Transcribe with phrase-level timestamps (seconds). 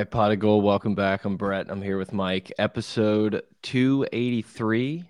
[0.00, 1.26] Right, Pot of Gold, welcome back.
[1.26, 1.66] I'm Brett.
[1.68, 2.50] I'm here with Mike.
[2.56, 5.04] Episode 283.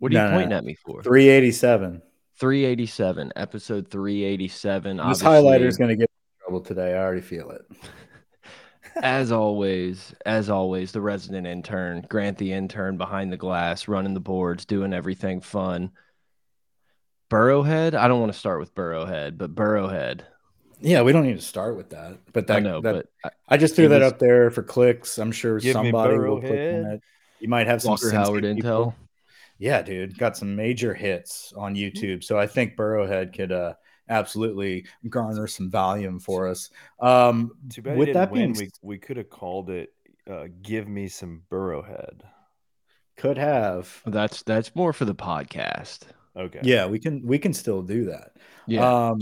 [0.00, 0.56] What are No, you no, pointing no.
[0.56, 1.04] at me for?
[1.04, 2.02] 387.
[2.34, 3.32] 387.
[3.36, 4.96] Episode 387.
[4.96, 6.94] This Obviously, highlighter is going to get in trouble today.
[6.94, 7.60] I already feel it.
[9.04, 14.18] as always, as always, the resident intern, Grant the intern behind the glass, running the
[14.18, 15.92] boards, doing everything fun.
[17.30, 17.94] Burrowhead.
[17.94, 20.22] I don't want to start with Burrowhead, but Burrowhead.
[20.80, 22.18] Yeah, we don't need to start with that.
[22.32, 25.18] But that, I know, that- but I just threw that was- up there for clicks.
[25.18, 27.02] I'm sure somebody will click on it.
[27.40, 28.62] You might have some Walker Cincy Howard people.
[28.70, 28.94] intel.
[29.58, 32.24] Yeah, dude, got some major hits on YouTube.
[32.24, 33.74] So I think Burrowhead could uh,
[34.08, 36.70] absolutely garner some volume for us.
[36.98, 38.52] Um, Too bad with didn't that being.
[38.54, 39.92] We we could have called it
[40.28, 42.22] uh, "Give Me Some Burrowhead."
[43.16, 44.00] could have.
[44.06, 46.00] That's that's more for the podcast.
[46.34, 46.60] Okay.
[46.62, 48.32] Yeah, we can we can still do that.
[48.66, 49.08] Yeah.
[49.08, 49.18] Um,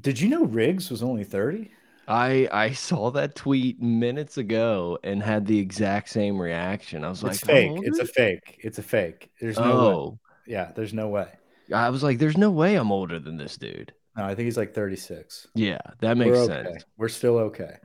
[0.00, 1.70] did you know Riggs was only 30?
[2.06, 7.04] I I saw that tweet minutes ago and had the exact same reaction.
[7.04, 7.72] I was like, It's "How fake.
[7.82, 8.60] It's a fake.
[8.62, 9.30] It's a fake.
[9.40, 9.70] There's no way.
[9.70, 10.18] oh.
[10.46, 11.28] Yeah, there's no way.
[11.74, 14.56] I was like, "There's no way I'm older than this dude." No, I think he's
[14.56, 15.46] like 36.
[15.54, 16.64] Yeah, that makes We're okay.
[16.70, 16.84] sense.
[16.96, 17.76] We're still okay.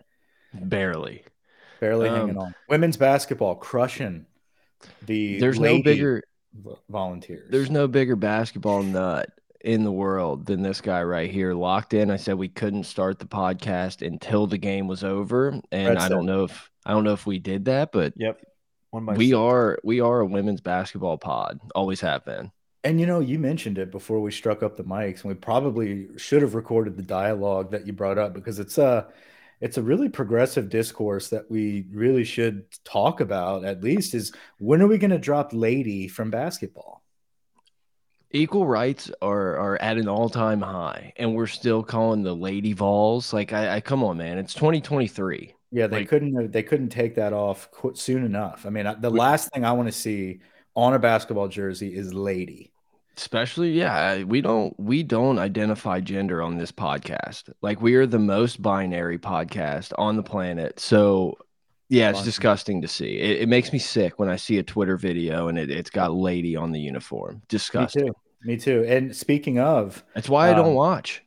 [0.53, 1.23] Barely.
[1.81, 2.55] Barely Um, hanging on.
[2.70, 4.25] Women's basketball crushing
[5.05, 6.23] the There's no bigger.
[6.53, 7.50] vo- volunteers.
[7.52, 9.30] There's no bigger basketball nut
[9.64, 11.53] in the world than this guy right here.
[11.53, 12.11] Locked in.
[12.11, 16.09] I said we couldn't start the podcast until the game was over, and Brett I
[16.09, 18.42] don't said- know if I don't know if we did that, but Yep.
[18.92, 19.36] One by we six.
[19.38, 21.59] are we are a women's basketball pod.
[21.73, 22.52] Always have been.
[22.83, 26.10] And you know, you mentioned it before we struck up the mics, and we probably
[26.17, 29.08] should have recorded the dialogue that you brought up because it's a
[29.61, 34.82] it's a really progressive discourse that we really should talk about at least is when
[34.82, 37.02] are we going to drop lady from basketball?
[38.33, 43.32] Equal rights are are at an all-time high and we're still calling the lady vols.
[43.33, 47.16] Like i, I come on man it's 2023 Yeah, they Like- couldn't they couldn't take
[47.16, 48.66] that off soon enough.
[48.66, 50.39] I mean, the last thing I want to see
[50.76, 52.72] on a basketball jersey is lady.
[53.17, 57.52] especially yeah we don't we don't identify gender on this podcast.
[57.61, 60.80] Like we are the most binary podcast on the planet.
[60.80, 61.38] So
[61.89, 63.20] yeah it's disgusting to see.
[63.20, 66.11] It, it makes me sick when i see a twitter video and it, it's got
[66.14, 67.36] lady on the uniform.
[67.36, 68.08] Me disgusting.
[68.08, 68.14] too.
[68.45, 68.83] Me too.
[68.87, 71.23] And speaking of, that's why i don't Um, watch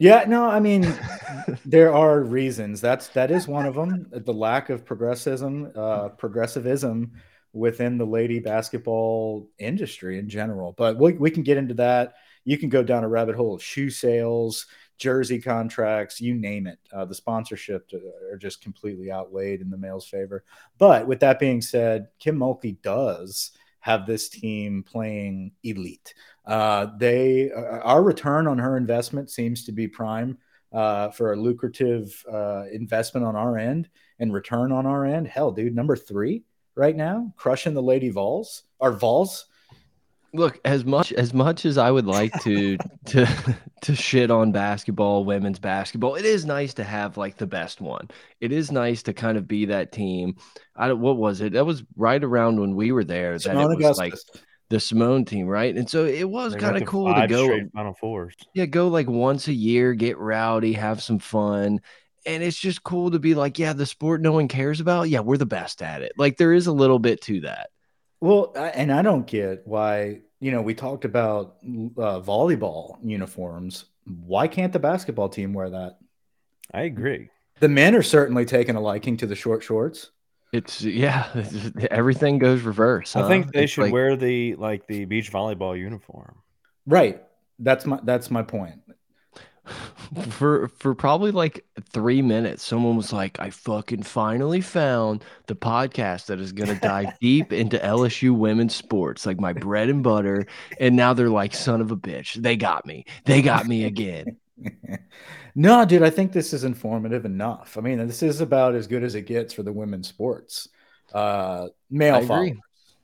[0.00, 0.90] yeah, no, I mean,
[1.66, 2.80] there are reasons.
[2.80, 4.06] That's that is one of them.
[4.10, 7.12] The lack of progressivism, uh, progressivism
[7.52, 10.72] within the lady basketball industry in general.
[10.78, 12.14] But we, we can get into that.
[12.44, 14.64] You can go down a rabbit hole of shoe sales,
[14.96, 16.78] jersey contracts, you name it.
[16.90, 17.90] Uh, the sponsorship
[18.32, 20.44] are just completely outweighed in the male's favor.
[20.78, 23.50] But with that being said, Kim Mulkey does
[23.80, 26.14] have this team playing elite.
[26.50, 30.36] Uh, they uh, our return on her investment seems to be prime
[30.72, 33.88] uh, for a lucrative uh, investment on our end
[34.18, 35.28] and return on our end.
[35.28, 36.42] Hell, dude, number three
[36.74, 38.64] right now, crushing the Lady Vols.
[38.80, 39.46] Our Vols.
[40.34, 45.24] Look, as much as much as I would like to to to shit on basketball,
[45.24, 48.08] women's basketball, it is nice to have like the best one.
[48.40, 50.34] It is nice to kind of be that team.
[50.74, 51.52] I don't what was it?
[51.52, 54.42] That was right around when we were there that Seimone it was like Augustus.
[54.70, 55.74] The Seimone team, right?
[55.76, 58.34] And so it was kind of cool to five go straight Final fours.
[58.54, 61.80] yeah, go like once a year, get rowdy, have some fun.
[62.24, 65.08] And it's just cool to be like, yeah, the sport no one cares about.
[65.08, 66.12] Yeah, we're the best at it.
[66.16, 67.70] Like there is a little bit to that.
[68.20, 73.86] Well, I, and I don't get why, you know, we talked about uh, volleyball uniforms.
[74.04, 75.98] Why can't the basketball team wear that?
[76.72, 77.30] I agree.
[77.58, 80.10] The men are certainly taking a liking to the short shorts.
[80.52, 81.28] It's yeah,
[81.90, 83.14] everything goes reverse.
[83.14, 83.28] I huh?
[83.28, 86.36] think they It's should like- wear the like the beach volleyball uniform.
[86.86, 87.22] Right.
[87.58, 88.80] That's my that's my point.
[90.30, 92.64] for for probably like three minutes.
[92.64, 97.78] Someone was like, "I fucking finally found the podcast that is gonna dive deep into
[97.78, 100.46] LSU women's sports, like my bread and butter."
[100.80, 103.04] And now they're like, "Son of a bitch, they got me.
[103.24, 104.36] They got me again."
[105.54, 107.76] no, dude, I think this is informative enough.
[107.78, 110.68] I mean, this is about as good as it gets for the women's sports.
[111.12, 112.26] Uh, male I agree.
[112.28, 112.56] followers.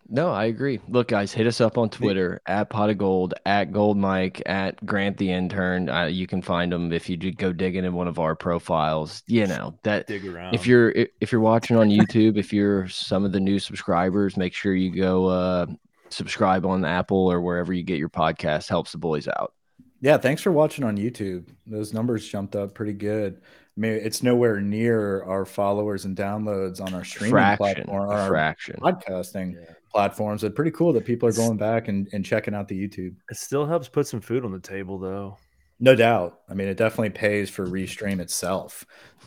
[0.08, 0.79] No, I agree.
[0.88, 4.85] Look, guys, hit us up on Twitter at pot of gold, at gold mike, at
[4.87, 5.88] grant the intern.
[5.88, 9.25] Uh, you can find them if you go digging in one of our profiles.
[9.26, 10.55] You know that Dig around.
[10.55, 14.55] if you're if you're watching on YouTube, if you're some of the new subscribers, make
[14.55, 15.67] sure you go uh,
[16.11, 18.69] subscribe on Apple or wherever you get your podcast.
[18.69, 19.55] Helps the boys out.
[20.00, 21.48] Yeah, thanks for watching on YouTube.
[21.66, 23.40] Those numbers jumped up pretty good.
[23.43, 28.12] I mean, it's nowhere near our followers and downloads on our streaming Fraction, platform, a
[28.12, 28.76] our fraction.
[28.81, 29.75] podcasting Yeah.
[29.93, 30.44] platforms.
[30.44, 33.14] It's pretty cool that people are going back and, and checking out the YouTube.
[33.31, 35.37] it still helps put some food on the table though.
[35.78, 36.40] No doubt.
[36.48, 38.84] I mean, it definitely pays for Restream itself.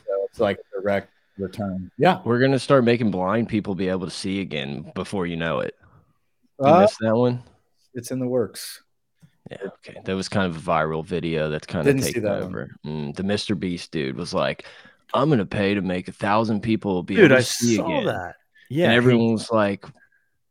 [0.07, 1.91] So it's like a direct return.
[1.97, 2.21] Yeah.
[2.25, 5.75] We're gonna start making blind people be able to see again before you know it.
[6.59, 7.43] You Uh, missed that one?
[7.93, 8.81] it's in the works.
[9.51, 9.99] Yeah, okay.
[10.05, 12.69] That was kind of a viral video that's kind of Didn't see taken that over.
[12.85, 13.59] Mm, the Mr.
[13.59, 14.65] Beast dude was like,
[15.13, 17.85] I'm gonna pay to make a thousand people be Dude, able to I see saw
[17.85, 18.05] again.
[18.05, 18.35] that.
[18.69, 19.85] Yeah, and he- everyone was like,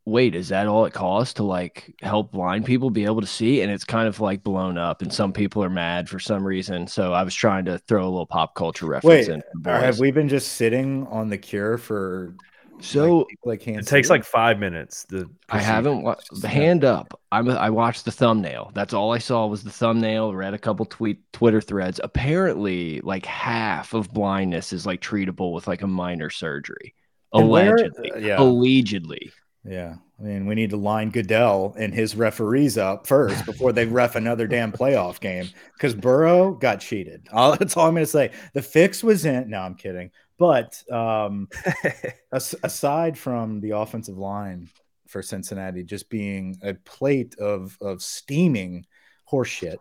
[0.05, 3.61] Wait, is that all it costs to like help blind people be able to see?
[3.61, 6.87] And it's kind of like blown up, and some people are mad for some reason.
[6.87, 9.43] So I was trying to throw a little pop culture reference Wait, in.
[9.63, 12.33] for have we been just sitting on the cure for
[12.81, 15.03] So like, people it takes like five minutes.
[15.03, 16.41] The I haven't wa- procedures.
[16.41, 17.19] the hand up.
[17.31, 18.71] I'm I watched the thumbnail.
[18.73, 20.33] That's all I saw was the thumbnail.
[20.33, 21.99] Read a couple tweet Twitter threads.
[22.03, 26.95] Apparently, like half of blindness is like treatable with like a minor surgery.
[27.31, 28.39] Where- Allegedly, uh, yeah.
[28.41, 29.31] allegedly.
[29.65, 29.95] Yeah.
[30.19, 34.15] I mean, we need to line Goodell and his referees up first before they ref
[34.15, 37.27] another damn playoff game because Burrow got cheated.
[37.31, 38.31] All, that's all I'm going to say.
[38.53, 39.49] The fix was in.
[39.49, 40.11] No, I'm kidding.
[40.39, 41.49] But um,
[42.33, 44.69] as, aside from the offensive line
[45.07, 48.85] for Cincinnati just being a plate of, of steaming
[49.31, 49.79] horseshit,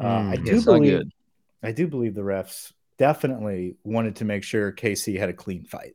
[0.00, 1.04] uh, I Mm, do believe.
[1.62, 5.94] I do believe the refs definitely wanted to make sure KC had a clean fight.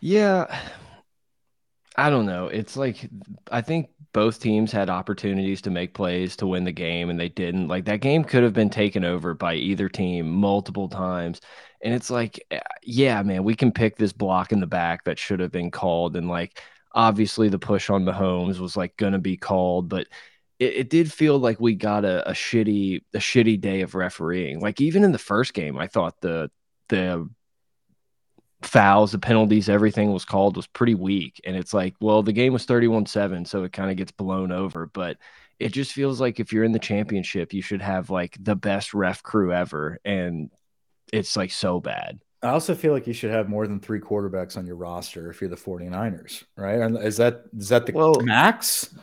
[0.00, 0.46] Yeah.
[1.96, 2.46] I don't know.
[2.46, 3.08] It's like
[3.50, 7.28] I think both teams had opportunities to make plays to win the game and they
[7.28, 7.68] didn't.
[7.68, 11.40] Like that game could have been taken over by either team multiple times.
[11.82, 15.18] And it's like eh, yeah, man, we can pick this block in the back that
[15.18, 16.60] should have been called and like
[16.92, 20.06] obviously the push on Mahomes was like going to be called, but
[20.58, 24.60] it, it did feel like we got a, a shitty a shitty day of refereeing.
[24.60, 26.50] Like even in the first game, I thought the
[26.88, 27.28] the
[28.62, 31.40] fouls, the penalties, everything was called was pretty weak.
[31.44, 34.52] And it's like, well, the game was 31 7, so it kind of gets blown
[34.52, 34.86] over.
[34.86, 35.18] But
[35.58, 38.94] it just feels like if you're in the championship, you should have like the best
[38.94, 39.98] ref crew ever.
[40.04, 40.50] And
[41.12, 42.20] it's like so bad.
[42.42, 45.40] I also feel like you should have more than three quarterbacks on your roster if
[45.40, 46.78] you're the 49ers, right?
[46.80, 48.94] And Is that is that the Well- max?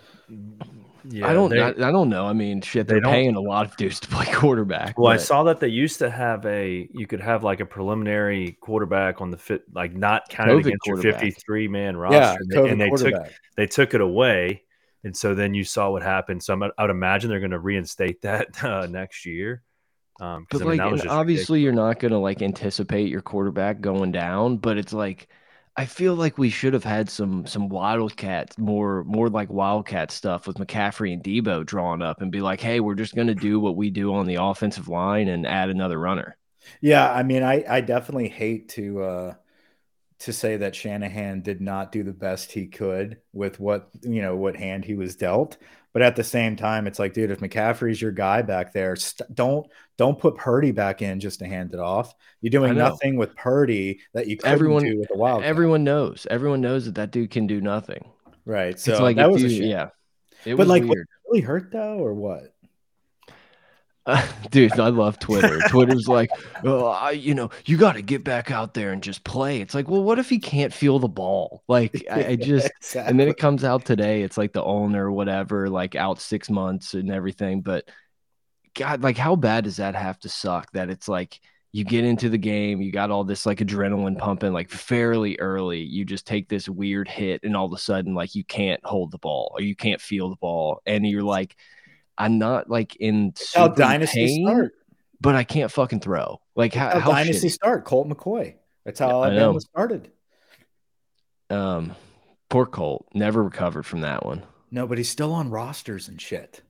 [1.07, 2.25] yeah, I don't they- I, I don't know.
[2.25, 4.97] I mean, shit, they they're don't- paying a lot of dudes to play quarterback.
[4.97, 8.57] Well, I saw that they used to have a you could have like a preliminary
[8.61, 12.17] quarterback on the fit like not counted COVID against your 53 man roster.
[12.17, 13.27] Yeah, and they, and they took
[13.57, 14.63] they took it away,
[15.03, 16.41] and so then you saw what happened.
[16.41, 19.61] So I'm, I would imagine they're going to reinstate that uh, next year.
[20.19, 23.09] Um, 'cause, But I mean, like, that was just obviously, you're not gonna like anticipate
[23.09, 24.57] your quarterback going down.
[24.57, 25.27] But it's like,
[25.75, 30.47] I feel like we should have had some some wildcat, more more like wildcat stuff
[30.47, 33.75] with McCaffrey and Deebo drawn up, and be like, hey, we're just gonna do what
[33.75, 36.37] we do on the offensive line and add another runner.
[36.81, 39.33] Yeah, I mean, I I definitely hate to uh
[40.21, 44.35] to say that Shanahan did not do the best he could with what you know
[44.37, 45.57] what hand he was dealt.
[45.95, 49.33] But at the same time, it's like, dude, if McCaffrey's your guy back there, st-
[49.33, 49.65] don't
[49.97, 52.13] don't put Purdy back in just to hand it off.
[52.41, 55.43] You're doing nothing with Purdy that you Everyone- do with the wild.
[55.45, 56.27] Everyone knows.
[56.29, 58.03] Everyone knows that that dude can do nothing.
[58.43, 58.77] right?
[58.77, 59.87] So like that was a you- yeah.
[60.43, 61.07] It But was like, weird.
[61.29, 62.53] really hurt though, or what?
[64.51, 65.59] Dude, I love Twitter.
[65.69, 66.29] Twitter's like,
[66.63, 69.61] oh, I, you know, you got to get back out there and just play.
[69.61, 71.63] It's like, well, what if he can't feel the ball?
[71.67, 74.21] Like, I, I just, and then it comes out today.
[74.21, 77.61] It's like the owner, whatever, like out six months and everything.
[77.61, 77.89] But
[78.75, 80.71] God, like, how bad does that have to suck?
[80.73, 81.39] That it's like
[81.71, 85.79] you get into the game, you got all this like adrenaline pumping, like fairly early.
[85.79, 89.09] You just take this weird hit, and all of a sudden, like, you can't hold
[89.09, 91.55] the ball or you can't feel the ball, and you're like,
[92.17, 94.73] I'm not like in how dynasty pain, start.
[95.19, 96.39] but I can't fucking throw.
[96.55, 97.51] Like how, How, how dynasty shitty.
[97.51, 97.85] start.
[97.85, 98.55] Colt McCoy.
[98.85, 99.35] That's how I know.
[99.41, 100.11] Alabama started.
[101.49, 101.95] Um,
[102.49, 106.61] poor Colt never recovered from that one, No, but he's still on rosters and shit.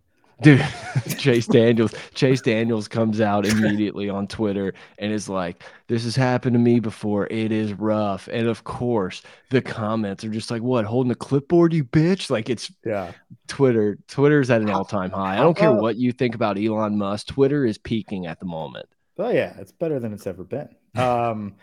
[0.42, 0.66] Dude.
[1.18, 6.54] Chase Daniels, Chase Daniels comes out immediately on Twitter and is like, "This has happened
[6.54, 7.28] to me before.
[7.28, 10.86] It is rough." And of course, the comments are just like, "What?
[10.86, 13.12] Holding a clipboard, you bitch!" Like it's Yeah.
[13.48, 13.98] Twitter.
[14.08, 15.36] Twitter's at an all-time high.
[15.36, 17.28] I don't care what you think about Elon Musk.
[17.28, 18.88] Twitter is peaking at the moment.
[19.18, 20.70] Oh yeah, it's better than it's ever been.
[20.96, 21.56] Um,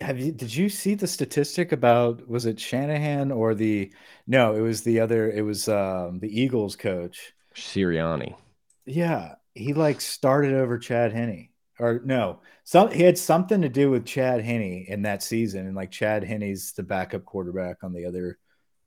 [0.00, 0.32] have you?
[0.32, 2.28] Did you see the statistic about?
[2.28, 3.92] Was it Shanahan or the?
[4.26, 5.30] No, it was the other.
[5.30, 7.32] It was um, the Eagles coach.
[7.56, 8.34] Sirianni.
[8.84, 11.48] Yeah, he like started over Chad Henne,
[11.78, 15.74] or no, some he had something to do with Chad Henne in that season, and
[15.74, 18.38] like Chad Henne's the backup quarterback on the other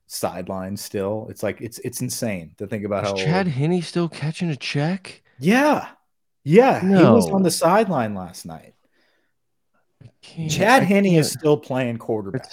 [0.08, 0.78] sideline.
[0.78, 4.50] Still, it's like it's it's insane to think about how Chad old- Henne still catching
[4.50, 5.22] a check?
[5.40, 5.90] Yeah,
[6.44, 8.76] yeah, he was on the sideline last night.
[10.50, 12.52] Chad Henne is still playing quarterback.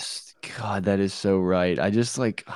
[0.59, 1.79] God, that is so right.
[1.79, 2.47] I just like.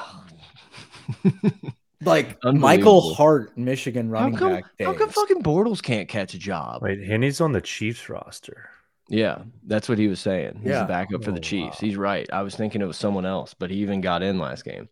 [2.02, 4.52] Like Michael Hart, Michigan how running come?
[4.54, 4.64] back.
[4.80, 6.82] How come fucking Bortles can't catch a job?
[6.82, 8.70] Wait, Henne's on the Chiefs roster.
[9.08, 10.60] Yeah, that's what he was saying.
[10.62, 10.82] He's Yeah.
[10.82, 11.82] the backup for the Oh, Chiefs.
[11.82, 11.86] wow.
[11.86, 12.28] He's right.
[12.32, 14.88] I was thinking it was someone else, but he even got in last game.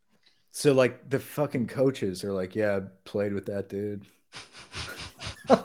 [0.51, 4.05] So like the fucking coaches are like, yeah, I played with that dude.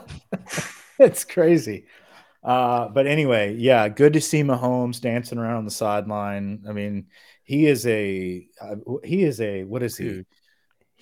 [0.98, 1.86] it's crazy.
[2.42, 6.64] Uh, but anyway, yeah, good to see Mahomes dancing around on the sideline.
[6.68, 7.06] I mean,
[7.42, 10.04] he is a uh, he is a what is he?
[10.04, 10.26] Dude.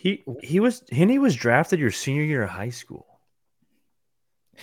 [0.02, 3.06] He he was and he was drafted your senior year of high school.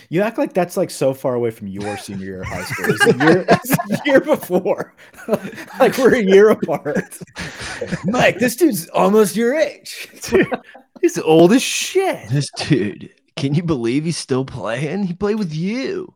[0.09, 2.85] You act like that's like so far away from your senior year of high school.
[2.89, 4.95] It's a year, it's a year before.
[5.79, 7.17] like we're a year apart.
[8.03, 10.09] Mike, this dude's almost your age.
[11.01, 12.27] He's old as shit.
[12.27, 15.03] This dude, can you believe he's still playing?
[15.03, 16.13] He played with you.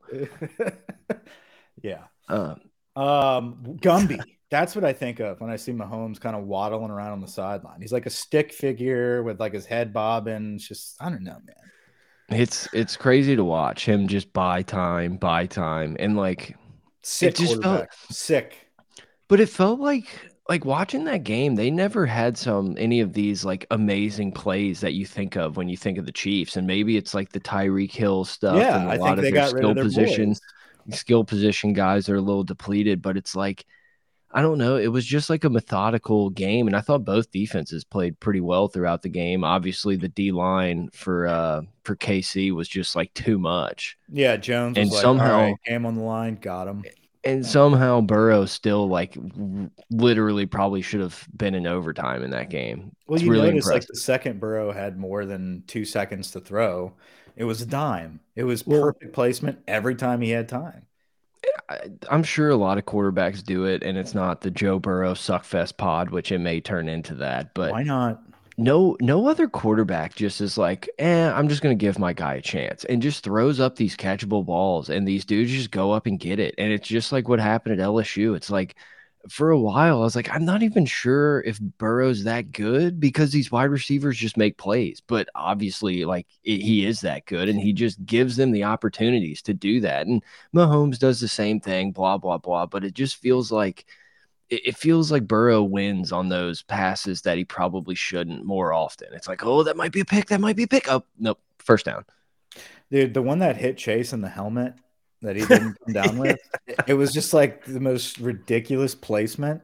[1.81, 2.03] yeah.
[2.27, 2.59] Um,
[2.97, 4.19] Um, Gumby.
[4.53, 7.27] That's what I think of when I see Mahomes kind of waddling around on the
[7.27, 7.81] sideline.
[7.81, 10.55] He's like a stick figure with like his head bobbing.
[10.57, 12.39] It's just I don't know, man.
[12.39, 16.55] it's it's crazy to watch him just buy time, buy time, and like,
[17.01, 18.55] Sick just felt- Sick.
[19.27, 20.07] but it felt like
[20.47, 21.55] like watching that game.
[21.55, 25.67] They never had some any of these like amazing plays that you think of when
[25.67, 28.57] you think of the Chiefs, and maybe it's like the Tyreek Hill stuff.
[28.57, 30.35] Yeah, and a I lot think of they their skill of their position.
[30.91, 33.65] skill position guys are a little depleted, but it's like
[34.35, 34.77] I don't know.
[34.77, 38.67] It was just like a methodical game, and I thought both defenses played pretty well
[38.67, 39.43] throughout the game.
[39.43, 44.77] Obviously, the D line for uh for KC was just like too much, Yeah, Jones
[44.77, 46.83] And was like, somehow- right, game on the line, got him.
[47.23, 49.15] and somehow Burrow still like
[49.91, 52.91] literally probably should have been in overtime in that game.
[53.07, 56.39] Well, It's you really notice like the second Burrow had more than two seconds to
[56.39, 56.93] throw.
[57.35, 58.19] It was a dime.
[58.35, 60.85] It was Well- perfect placement every time he had time.
[61.69, 65.13] I, I'm sure a lot of quarterbacks do it, and it's not the Joe Burrow
[65.13, 67.71] suckfest pod, which it may turn into that, but.
[67.71, 68.21] Why not?
[68.57, 72.41] no no other quarterback just is like, eh, I'm just gonna give my guy a
[72.41, 76.19] chance and just throws up these catchable balls and these dudes just go up and
[76.19, 76.55] get it.
[76.57, 78.35] And it's just like what happened at LSU.
[78.35, 78.75] It's like
[79.29, 83.31] for a while, I was like, I'm not even sure if Burrow's that good because
[83.31, 85.01] these wide receivers just make plays.
[85.05, 89.41] But obviously, like it, he is that good, and he just gives them the opportunities
[89.43, 90.07] to do that.
[90.07, 90.21] And
[90.53, 92.65] Mahomes does the same thing, blah blah blah.
[92.65, 93.85] But it just feels like
[94.49, 99.07] it, feels like Burrow wins on those passes that he probably shouldn't more often.
[99.13, 100.91] It's like, oh, that might be a pick, that might be a pick.
[100.91, 102.05] Oh, nope, first down.
[102.91, 104.75] Dude, the one that hit Chase in the helmet
[105.23, 106.39] that he didn't come down with,
[106.87, 109.61] it was just like the most ridiculous placement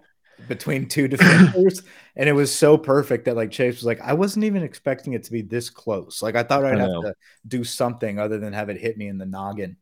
[0.48, 1.84] between two defenders.
[2.16, 5.24] and it was so perfect that like Chase was like, I wasn't even expecting it
[5.24, 6.22] to be this close.
[6.22, 7.14] Like I thought I'd I have to
[7.48, 9.78] do something other than have it hit me in the noggin.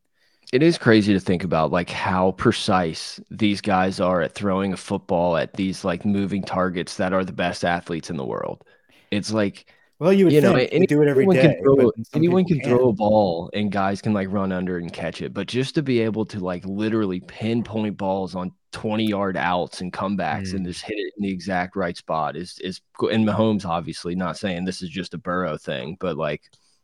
[0.54, 4.78] It is crazy to think about like how precise these guys are at throwing a
[4.78, 8.64] football at these like moving targets that are the best athletes in the world.
[9.12, 11.56] It's like Well, you would you know, think any- they do it every anyone day.
[11.56, 14.94] can throw, anyone can people throw a ball and guys can like run under and
[14.94, 15.34] catch it.
[15.34, 19.92] But just to be able to like literally pinpoint balls on 20 yard outs and
[19.92, 20.68] comebacks and Mm.
[20.68, 23.10] just hit it in the exact right spot is is cool.
[23.10, 26.42] And Mahomes obviously not saying this is just a Burrow thing, but like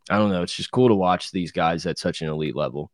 [0.10, 2.90] I don't know, it's just cool to watch these guys at such an elite level.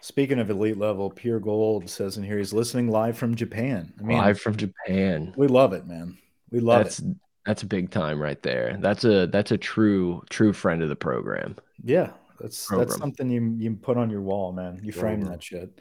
[0.00, 3.92] Speaking of elite level, Pure Gold says in here he's listening live from Japan.
[3.98, 5.32] I mean, Live from Japan.
[5.36, 6.18] we love it, man.
[6.50, 7.16] We love That's it.
[7.48, 8.76] That's a big time right there.
[8.78, 11.56] That's a that's a true true friend of the program.
[11.82, 12.88] Yeah, that's Program.
[12.88, 14.78] that's something you you put on your wall, man.
[14.82, 15.32] You frame Program.
[15.32, 15.78] that shit.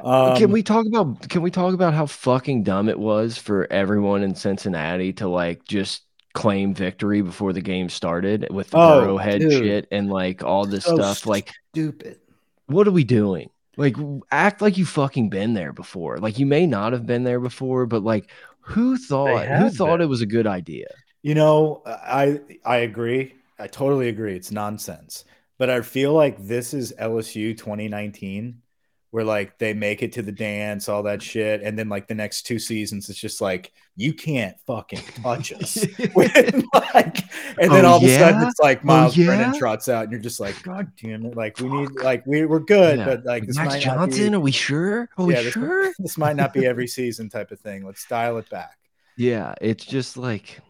[0.00, 3.66] Um, can we talk about can we talk about how fucking dumb it was for
[3.72, 6.02] everyone in Cincinnati to like just
[6.34, 9.50] claim victory before the game started with the Oh, dude.
[9.52, 11.26] shit and like all this So stuff?
[11.26, 12.18] Like, stupid?
[12.66, 13.48] what are we doing?
[13.78, 13.96] Like,
[14.30, 16.18] act like you fucking been there before.
[16.18, 18.30] Like, you may not have been there before, but like,
[18.60, 20.02] who thought who thought been.
[20.02, 20.88] it was a good idea?
[21.26, 23.34] You know, I I agree.
[23.58, 24.36] I totally agree.
[24.36, 25.24] It's nonsense.
[25.58, 28.62] But I feel like this is LSU 2019,
[29.10, 32.14] where like they make it to the dance, all that shit, and then like the
[32.14, 35.84] next two seasons, it's just like you can't fucking touch us.
[36.12, 36.30] When,
[36.94, 37.18] like,
[37.58, 39.26] and then Oh, all of a sudden it's like oh, Myles yeah?
[39.26, 41.36] Brennan trots out, and you're just like, God damn it!
[41.36, 43.04] Like we need, like we we're good, Yeah.
[43.04, 45.08] but like this Max not be- Johnson, are we sure?
[45.18, 45.92] Are we Yeah, this- sure?
[45.98, 47.84] this might not be every season type of thing.
[47.84, 48.78] Let's dial it back.
[49.16, 50.60] Yeah, it's just like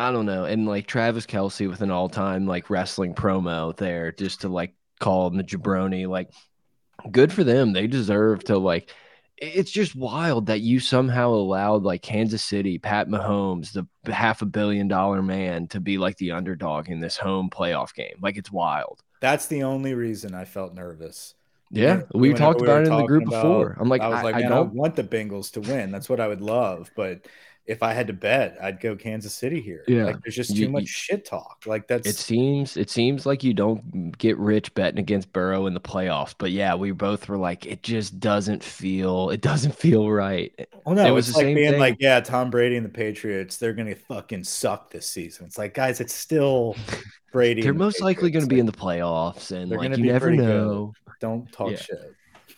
[0.00, 4.40] I don't know, and like Travis Kelce with an all-time like wrestling promo there, just
[4.40, 6.08] to like call him the jabroni.
[6.08, 6.30] Like,
[7.10, 7.72] good for them.
[7.72, 8.90] They deserve to like.
[9.36, 14.46] It's just wild that you somehow allowed like Kansas City, Pat Mahomes, the half a
[14.46, 18.16] billion dollar man, to be like the underdog in this home playoff game.
[18.20, 19.00] Like, it's wild.
[19.22, 21.34] That's the only reason I felt nervous.
[21.70, 23.76] Yeah, When- we talked about were it in the group about- before.
[23.80, 25.90] I'm like, I was like, I man, I don't want the Bengals to win.
[25.90, 27.26] That's what I would love, but
[27.70, 29.84] if I had to bet, I'd go Kansas City here.
[29.86, 30.04] Yeah.
[30.06, 31.62] Like there's just You- too much you- shit talk.
[31.66, 35.74] Like that's It seems it seems like you don't get rich betting against Burrow in
[35.74, 40.10] the playoffs, but yeah, we both were like, it just doesn't feel it doesn't feel
[40.10, 40.52] right.
[40.84, 41.80] Oh no, It was like same being thing.
[41.80, 45.46] like, yeah, Tom Brady and the Patriots, they're gonna fucking suck this season.
[45.46, 46.74] It's like, guys, it's still
[47.32, 47.62] Brady.
[47.62, 49.98] They're and the most likely going to be in the playoffs, and They're like gonna
[49.98, 50.48] you be never pretty good.
[50.48, 50.92] know.
[51.20, 51.76] Don't talk Yeah.
[51.76, 52.12] shit.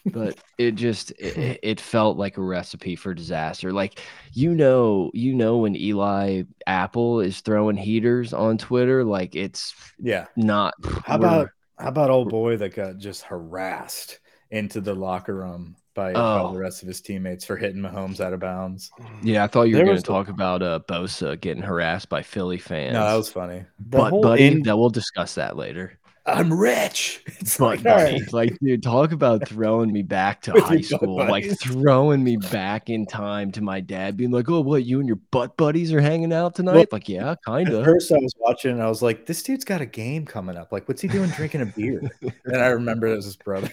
[0.07, 4.01] But it just it, it felt like a recipe for disaster like
[4.33, 10.27] you know you know when eli apple is throwing heaters on twitter like it's Yeah.
[10.37, 14.19] not How about how about old boy that got just harassed
[14.51, 16.53] into the locker room by, by Oh.
[16.53, 18.91] the rest of his teammates for hitting Mahomes out of bounds?
[19.23, 22.59] yeah i thought you were going to talk about uh bosa getting harassed by philly
[22.59, 23.65] fans No, that was funny.
[23.79, 27.25] The but buddy in- that we'll discuss that later I'm rich.
[27.43, 28.33] It's but like, all buddy, right.
[28.33, 32.37] like dude talk about throwing me back to high your butt school like throwing me
[32.37, 35.93] back in time to my dad being like oh what you and your butt buddies
[35.93, 39.03] are hanging out tonight like yeah kind of first, I was watching and I was
[39.03, 40.71] like, this dude's got a game coming up.
[40.71, 42.01] Like, what's he doing drinking a beer?
[42.45, 43.71] and I remember it was his brother.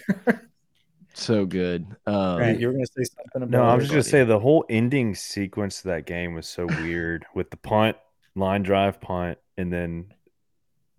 [1.13, 3.77] so good um Grant, you were going to say something about No, I it?
[3.77, 7.51] was just gonna say the whole ending sequence of that game was so weird with
[7.51, 7.97] the punt,
[8.35, 10.13] line drive punt, and then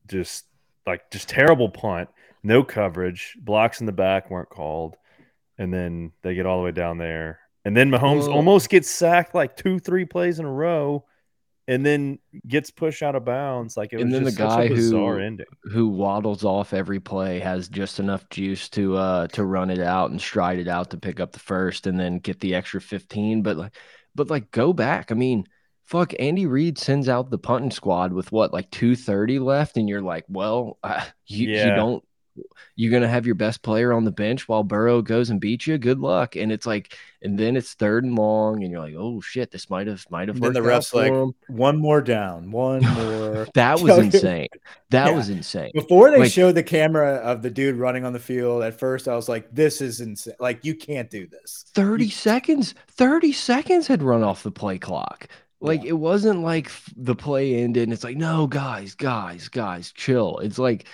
[0.07, 0.45] just
[0.87, 2.09] like just terrible punt,
[2.43, 4.97] no coverage, blocks in the back weren't called,
[5.59, 8.89] and then they get all the way down there, and then Mahomes Well- almost gets
[8.89, 11.05] sacked like two, three plays in a row,
[11.69, 12.19] and then
[12.49, 13.77] gets pushed out of bounds.
[13.77, 15.47] Like it was And then the guy a who- bizarre ending.
[15.65, 20.11] who waddles off every play has just enough juice to uh to run it out
[20.11, 23.43] and stride it out to pick up the first and then get the extra 15
[23.43, 23.77] but like
[24.17, 25.45] but like go back i mean
[25.91, 30.01] fuck andy reid sends out the punting squad with what like 230 left and you're
[30.01, 32.05] like well uh, you, you don't
[32.77, 35.77] you're gonna have your best player on the bench while burrow goes and beats you
[35.77, 39.21] good luck and it's like and then it's third and long and you're like oh
[39.21, 41.33] shit this might have might have then the ref's like, 'em.
[41.49, 43.47] one more down, one more.
[43.55, 44.47] that was insane
[44.91, 45.17] that Yeah.
[45.17, 48.63] was insane Before they Like- showed the camera of the dude running on the field,
[48.63, 50.35] at first I was like, this is insane.
[50.41, 51.67] Like, you can't do this.
[51.75, 55.29] 30 You- seconds 30 seconds had run off the play clock
[55.61, 60.39] like it wasn't like the play ended and it's like no guys guys guys chill
[60.39, 60.87] it's like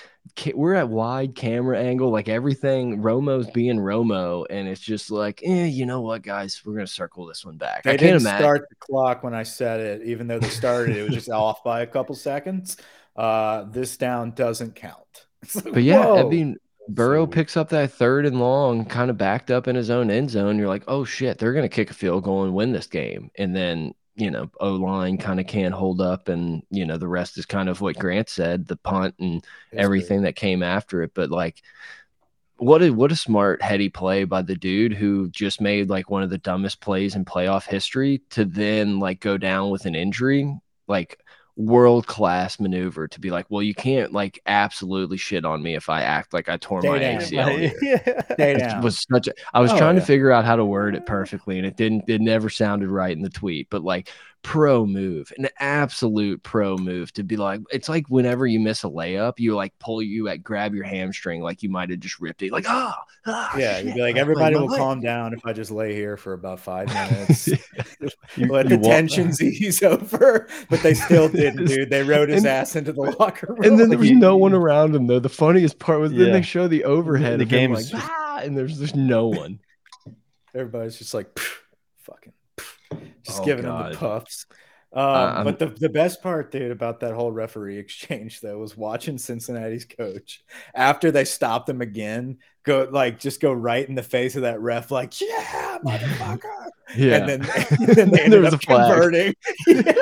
[0.55, 5.67] we're at wide camera angle like everything romo's being romo and it's just like eh,
[5.67, 8.41] you know what guys we're gonna circle this one back They i can't didn't imagine
[8.41, 11.63] start the clock when I said it, even though they started, it was just off
[11.63, 12.77] by a couple seconds.
[13.15, 15.03] Uh, this down doesn't count.
[15.55, 16.57] Like, but yeah i mean
[16.89, 20.31] Burrow picks up that third and long, kind of backed up in his own end
[20.31, 20.59] zone.
[20.59, 23.31] You're like, oh shit, they're going to kick a field goal and win this game.
[23.37, 26.29] And then, you know, O line kind of can't hold up.
[26.29, 29.79] And, you know, the rest is kind of what Grant said the punt and History.
[29.85, 31.13] everything that came after it.
[31.15, 31.63] But like,
[32.59, 36.23] what a what a smart heady play by the dude who just made like one
[36.23, 40.59] of the dumbest plays in playoff history to then like go down with an injury.
[40.89, 41.21] Like
[41.57, 45.89] world class maneuver to be like, well, you can't like absolutely shit on me if
[45.89, 47.21] I act like I tore Stay my down.
[47.21, 47.73] ACL.
[48.39, 48.81] yeah.
[48.83, 50.01] Was such a I was Oh, trying yeah.
[50.01, 53.17] to figure out how to word it perfectly and it didn't it never sounded right
[53.17, 54.11] in the tweet but like
[54.47, 58.87] pro move an absolute pro move to be like it's like whenever you miss a
[58.87, 62.43] layup you like pull you at grab your hamstring like you might have just ripped
[62.43, 65.45] it like ah, ah Yeah, you'd be like, everybody my will leg." calm down if
[65.45, 67.49] I just lay here for about five minutes.
[68.37, 71.89] You- Let you the wa- tensions ease over, but they still didn't, dude.
[71.91, 73.63] They rode his and- ass into the locker room.
[73.63, 76.33] and then there Like, was no one around him though the funniest part was then
[76.33, 79.27] they show the overhead The of him game like just- ah, and there's just no
[79.29, 79.59] one
[80.55, 81.66] everybody's just like, "Pff, fucking, pff,"
[83.27, 83.93] just Oh, giving God.
[83.93, 84.47] the puffs.
[84.93, 88.77] Um, I'm- but the, the best part, dude, about that whole referee exchange, though, was
[88.77, 90.43] watching Cincinnati's coach
[90.75, 94.61] after they stopped him again, go like just go right in the face of that
[94.61, 96.69] ref, like, yeah, motherfucker.
[96.97, 97.41] yeah And then,
[97.81, 99.35] and then they ended was up converting.
[99.67, 99.93] yeah.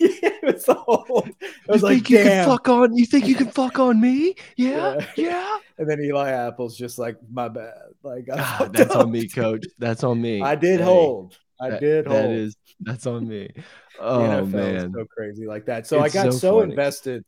[0.00, 1.26] it was the whole.
[1.26, 4.00] It you was like, think you can fuck on you think you can fuck on
[4.00, 5.06] me yeah Yeah.
[5.16, 7.72] yeah And then Eli Apple's just like, my bad.
[8.02, 9.64] Like, Ah, that's on me, coach.
[9.78, 10.42] That's on me.
[10.42, 11.36] I did Hey, hold.
[11.60, 12.24] I that- did hold.
[12.24, 13.50] That is that's on me.
[13.98, 14.74] The Oh NFL man.
[14.76, 15.86] is so crazy like that.
[15.86, 17.24] So I got so so, invested.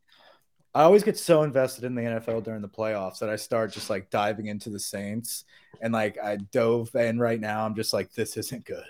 [0.75, 3.89] I always get so invested in the NFL during the playoffs that I start just
[3.89, 5.45] like diving into the Saints
[5.81, 7.65] and like I dove in right now.
[7.65, 8.85] I'm just like, this isn't good.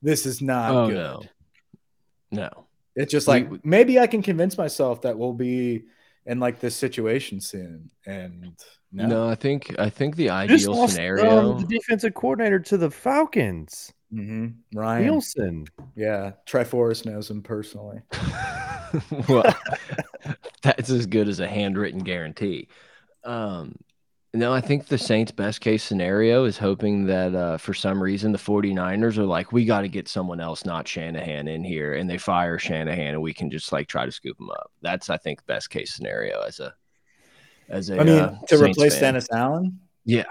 [0.00, 0.96] This is not Oh good.
[0.96, 1.22] no.
[2.30, 2.64] No.
[2.96, 5.84] It's just like we- maybe I can convince myself that we'll be
[6.24, 7.90] in like this situation soon.
[8.06, 8.56] And
[8.90, 11.52] No, no, I think I think the Just ideal lost, scenario.
[11.52, 14.54] um, the defensive coordinator to the Falcons, Mhm.
[14.74, 15.66] Ryan, Nielsen.
[15.94, 18.00] yeah, Triforce knows him personally.
[19.28, 19.54] well,
[20.62, 22.68] that's as good as a handwritten guarantee.
[23.24, 23.76] Um,
[24.34, 28.30] No, I think the Saints' best case scenario is hoping that uh, for some reason
[28.32, 32.08] the 49ers are like, we got to get someone else, not Shanahan, in here, and
[32.08, 34.70] they fire Shanahan, and we can just like try to scoop him up.
[34.82, 36.74] That's I think best case scenario as a
[37.68, 38.00] as a.
[38.00, 39.02] I mean, uh, to Saints replace fan.
[39.02, 39.80] Dennis Allen.
[40.04, 40.24] Yeah.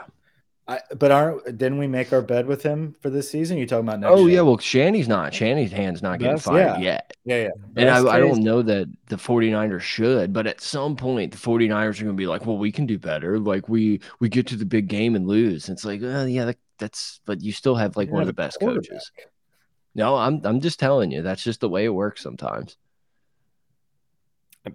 [0.70, 3.58] I, but aren't didn't we make our bed with him for this season?
[3.58, 4.12] You talking about next?
[4.12, 4.42] Oh yeah.
[4.42, 5.34] Well, Shanny's not.
[5.34, 6.80] Shanny's hand's not getting Best- fired yeah.
[6.80, 7.14] yet.
[7.24, 7.50] yeah, yeah.
[7.78, 12.00] And I, I don't know that the 49ers should, but at some point the 49ers
[12.00, 13.40] are going to be like, well, we can do better.
[13.40, 15.70] Like we we get to the big game and lose.
[15.70, 18.34] It's like, uh, yeah, that, that's but you still have like You one of the
[18.34, 19.12] best coaches.
[19.96, 22.76] No, I'm I'm just telling you, that's just the way it works sometimes.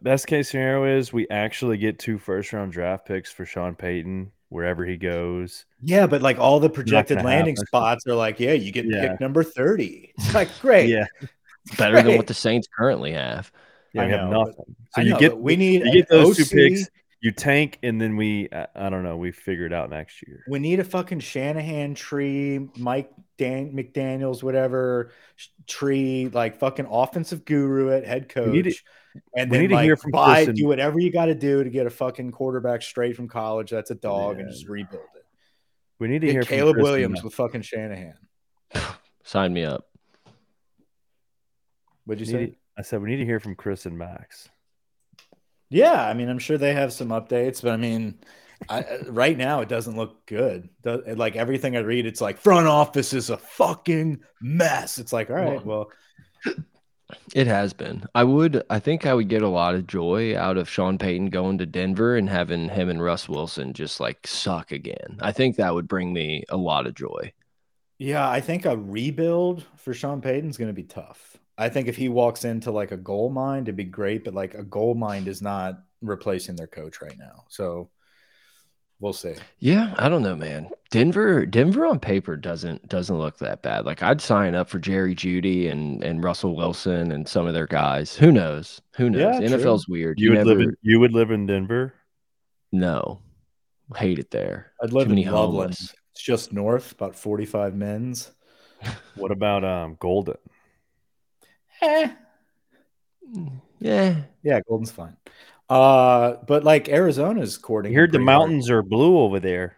[0.01, 4.33] Best case scenario is we actually get two first round draft picks for Sean Payton
[4.53, 5.65] wherever he goes.
[5.81, 7.67] Yeah, but like all the projected landing happen.
[7.67, 9.11] spots are like, yeah, you get Yeah.
[9.13, 10.13] pick number thirty.
[10.19, 10.89] It's like great.
[10.89, 11.07] Yeah,
[11.67, 13.51] It's better than what the Saints currently have.
[13.93, 14.77] yeah, I have know, nothing.
[14.95, 16.89] So I you know, get we need you get those two picks,
[17.21, 20.45] you tank, and then we I, I don't know, we figure it out next year.
[20.49, 25.13] We need a fucking Shanahan tree, Mike Dan McDaniels, whatever
[25.67, 28.85] tree, like fucking offensive guru at head coach.
[29.15, 31.11] We need and we then need to like, hear from buy, Chris do whatever you
[31.13, 33.71] got to do to get a fucking quarterback straight from college.
[33.71, 35.25] That's a dog, and just rebuild it.
[35.99, 37.25] We need to hear Get from Caleb Chris Williams Matt.
[37.25, 38.15] with fucking Shanahan.
[39.25, 39.87] Sign me up.
[42.05, 42.45] What'd you We say?
[42.47, 44.49] need- I said we need to hear from Chris and Max.
[45.69, 48.19] Yeah, I mean, I'm sure they have some updates, but I mean,
[48.69, 50.69] I, uh, right now it doesn't look good.
[50.83, 54.99] Do- Like everything I read, it's like front office is a fucking mess.
[54.99, 55.91] It's like, all right, well,
[57.35, 58.05] It has been.
[58.15, 61.27] I would I think I would get a lot of joy out of Sean Payton
[61.31, 65.19] going to Denver and having him and Russ Wilson just like suck again.
[65.21, 67.33] I think that would bring me a lot of joy.
[67.99, 71.37] yeah, I think a rebuild for Sean Payton's going to be tough.
[71.57, 74.55] I think if he walks into like a gold mine, it'd be great, but like
[74.55, 77.45] a gold mine is not replacing their coach right now.
[77.49, 77.91] So
[79.03, 79.35] we'll see.
[79.59, 80.71] Yeah, I don't know, man.
[80.91, 83.85] Denver, Denver on paper doesn't doesn't look that bad.
[83.85, 87.67] Like I'd sign up for Jerry Jeudy and and Russell Wilson and some of their
[87.67, 88.15] guys.
[88.17, 88.81] Who knows?
[88.97, 89.21] Who knows?
[89.41, 89.59] Yeah, true.
[89.59, 90.19] NFL's weird.
[90.19, 91.93] You, would never live in you would live in Denver.
[92.73, 93.21] no.
[93.97, 94.73] Hate it there.
[94.83, 95.35] I'd live Too in Loveland.
[95.75, 95.95] homeless.
[96.13, 98.31] It's just north, about 45 mins.
[99.17, 100.37] What about um Golden?
[101.83, 102.09] Eh,
[103.81, 104.17] Yeah.
[104.43, 105.17] Yeah, Golden's fine.
[105.73, 107.93] Uh, but like Arizona's courting.
[107.93, 108.41] You him heard the pretty hard.
[108.41, 109.77] mountains are blue over there.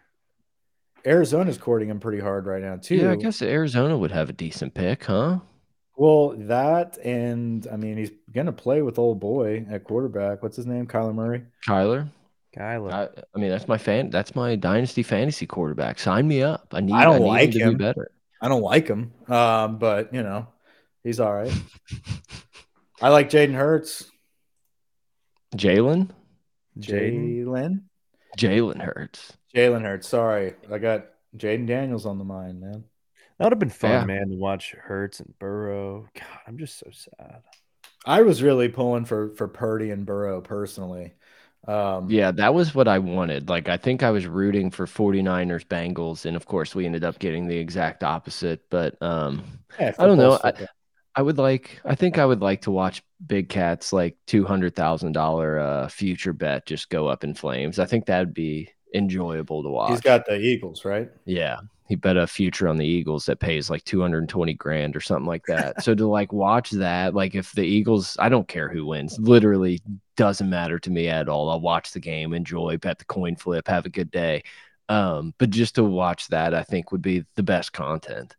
[1.05, 2.95] Arizona's courting him pretty hard right now too.
[2.97, 5.39] Yeah, I guess Arizona would have a decent pick, huh?
[5.95, 10.43] Well, that and I mean he's gonna play with old boy at quarterback.
[10.43, 10.87] What's his name?
[10.87, 11.43] Kyler Murray.
[11.65, 12.09] Kyler.
[12.57, 12.91] Kyler.
[12.91, 13.03] I,
[13.33, 14.09] I mean, that's my fan.
[14.09, 15.99] That's my dynasty fantasy quarterback.
[15.99, 16.67] Sign me up.
[16.73, 16.93] I need.
[16.93, 17.77] I don't need like to him.
[17.77, 18.11] be better.
[18.41, 20.47] I don't like him, um, but you know
[21.03, 21.53] he's all right.
[23.01, 24.11] I like Jaden Hurts.
[25.55, 26.09] Jalen.
[26.79, 27.45] Jaden.
[27.45, 27.81] Jalen.
[28.37, 29.33] Jalen Hurts.
[29.55, 30.07] Jalen Hurts.
[30.07, 31.05] Sorry, I got
[31.37, 32.83] Jayden Daniels on the mind, man.
[33.37, 34.05] That would have been fun, Yeah.
[34.05, 36.07] man, to watch Hurts and Burrow.
[36.13, 37.41] God, I'm just so sad.
[38.05, 41.13] I was really pulling for for Purdy and Burrow personally.
[41.67, 43.49] Um, Yeah, that was what I wanted.
[43.49, 47.17] Like, I think I was rooting for 49ers Bengals, and of course, we ended up
[47.17, 48.69] getting the exact opposite.
[48.69, 49.43] But um,
[49.79, 50.39] yeah, I don't know.
[50.43, 50.67] I, football.
[51.15, 51.79] I would like.
[51.85, 55.87] I think I would like to watch Big Cat's like two hundred thousand dollar uh
[55.87, 57.79] future bet just go up in flames.
[57.79, 59.91] I think that'd be enjoyable to watch.
[59.91, 61.09] He's got the Eagles, right?
[61.25, 65.27] Yeah, he bet a future on the Eagles that pays like 220 grand or something
[65.27, 65.83] like that.
[65.83, 69.81] so to like watch that, like if the Eagles, I don't care who wins, literally
[70.17, 71.49] doesn't matter to me at all.
[71.49, 74.43] I'll watch the game, enjoy, bet the coin flip, have a good day.
[74.89, 78.35] Um, but just to watch that, I think would be the best content.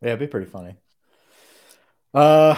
[0.00, 0.76] Yeah, it'd be pretty funny.
[2.12, 2.56] Uh,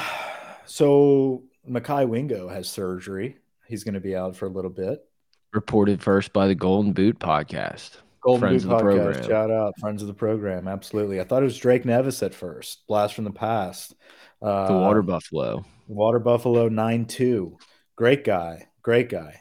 [0.64, 3.36] so Mekhi Wingo has surgery.
[3.66, 5.04] He's going to be out for a little bit.
[5.52, 7.96] Reported first by the Golden Boot podcast.
[8.22, 9.02] Golden Friends Boot of the podcast.
[9.12, 9.28] program.
[9.28, 10.68] Shout out, friends of the program.
[10.68, 11.20] Absolutely.
[11.20, 12.86] I thought it was Drake Nevis at first.
[12.86, 13.94] Blast from the past.
[14.40, 15.64] Uh, The Water Buffalo.
[15.88, 17.58] Water Buffalo nine two.
[17.96, 18.68] Great guy.
[18.82, 19.40] Great guy.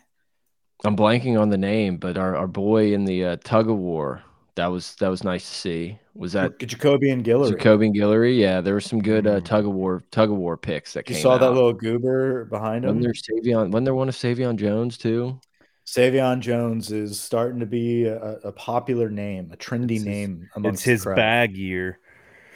[0.83, 4.23] I'm blanking on the name, but our, our boy in the uh, tug of war.
[4.55, 5.99] That was that was nice to see.
[6.13, 7.51] Was that Jacoby and Guillory.
[7.51, 8.37] Jacoby and Guillory?
[8.37, 9.45] Yeah, there were some good uh, Mm.
[9.45, 12.83] tug of war tug of war picks that you came saw that little goober behind
[12.85, 12.97] him.
[12.97, 13.71] Wasn't there Savion?
[13.71, 15.39] Wasn't there one of Savion Jones too?
[15.87, 20.81] Savion Jones is starting to be a, a popular name, a trendy It's name amongst
[20.81, 21.15] It's his crowd.
[21.15, 21.99] bag year.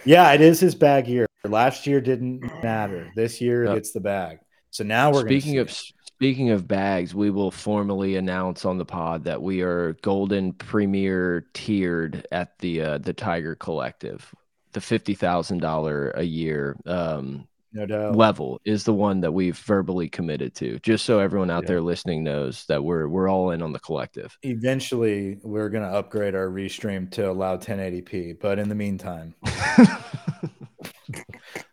[0.05, 1.25] Yeah, it is his bag year.
[1.43, 3.09] Last year didn't matter.
[3.15, 3.77] This year Yep.
[3.77, 4.39] it's the bag.
[4.69, 5.71] So now we're Speaking of
[6.15, 11.45] speaking of bags, we will formally announce on the pod that we are Golden Premier
[11.53, 14.33] tiered at the uh, the Tiger Collective,
[14.73, 18.15] the fifty thousand dollar a year um, no doubt.
[18.15, 20.79] level is the one that we've verbally committed to.
[20.79, 21.67] Just so everyone out Yeah.
[21.67, 24.37] there listening knows that we're we're all in on the collective.
[24.43, 29.35] Eventually, we're going to upgrade our restream to allow 1080p, but in the meantime,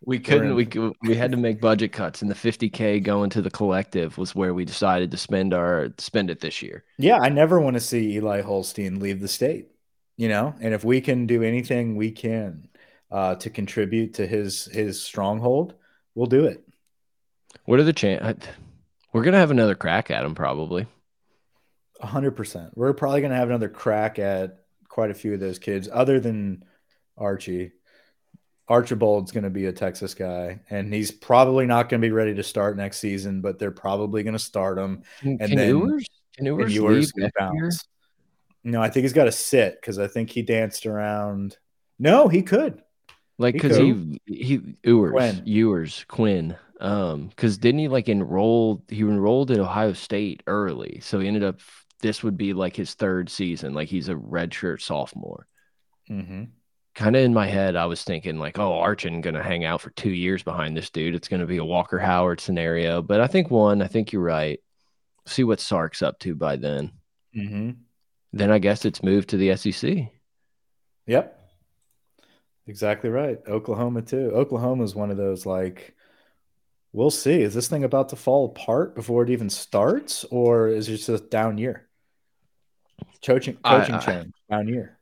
[0.04, 0.54] we couldn't.
[0.54, 0.68] We
[1.02, 4.54] we had to make budget cuts, and the 50k going to the collective was where
[4.54, 6.84] we decided to spend our spend it this year.
[6.98, 9.68] yeah, I never want to see Eli Holstein leave the state,
[10.16, 10.54] you know.
[10.60, 12.68] And if we can do anything we can
[13.10, 15.74] uh, to contribute to his his stronghold,
[16.14, 16.64] we'll do it.
[17.64, 18.46] What are the chance?
[19.12, 20.86] We're gonna have another crack at him probably.
[22.00, 22.72] A hundred percent.
[22.74, 26.18] We're probably going to have another crack at quite a few of those kids, other
[26.18, 26.64] than
[27.16, 27.70] Archie.
[28.68, 32.34] Archibald's going to be a Texas guy, and he's probably not going to be ready
[32.34, 35.02] to start next season, but they're probably going to start him.
[35.20, 36.06] Can, And can then- Ewers?
[36.36, 37.62] Can And Ewers leave can next year?
[37.62, 37.84] bounce.
[38.64, 41.58] No, I think he's got to sit because I think he danced around.
[41.98, 42.80] No, he could.
[43.38, 45.42] Like, He cause he he Ewers Quinn.
[45.44, 46.56] Ewers Quinn.
[46.80, 48.82] Um, cause didn't he like enroll?
[48.88, 51.60] He enrolled at Ohio State early, so he ended up.
[52.00, 53.74] This would be like his third season.
[53.74, 55.46] Like he's a redshirt sophomore.
[56.10, 56.44] Mm-hmm.
[56.94, 59.90] Kind of in my head, I was thinking like, oh, Archin gonna hang out for
[59.90, 61.14] two years behind this dude.
[61.14, 63.00] It's gonna be a Walker Howard scenario.
[63.00, 64.60] But I think one, I think you're right.
[65.26, 66.92] See what Sark's up to by then.
[67.34, 67.70] Mm-hmm.
[68.34, 70.08] Then I guess it's moved to the SEC.
[71.06, 71.38] Yep.
[72.66, 73.38] Exactly right.
[73.48, 74.30] Oklahoma too.
[74.34, 75.94] Oklahoma is one of those like
[76.92, 77.40] we'll see.
[77.42, 81.08] Is this thing about to fall apart before it even starts, or is it just
[81.08, 81.88] a down year?
[83.24, 84.98] Coaching I- coaching I- change, down year.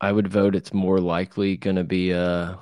[0.00, 2.58] I would vote it's more likely going to be a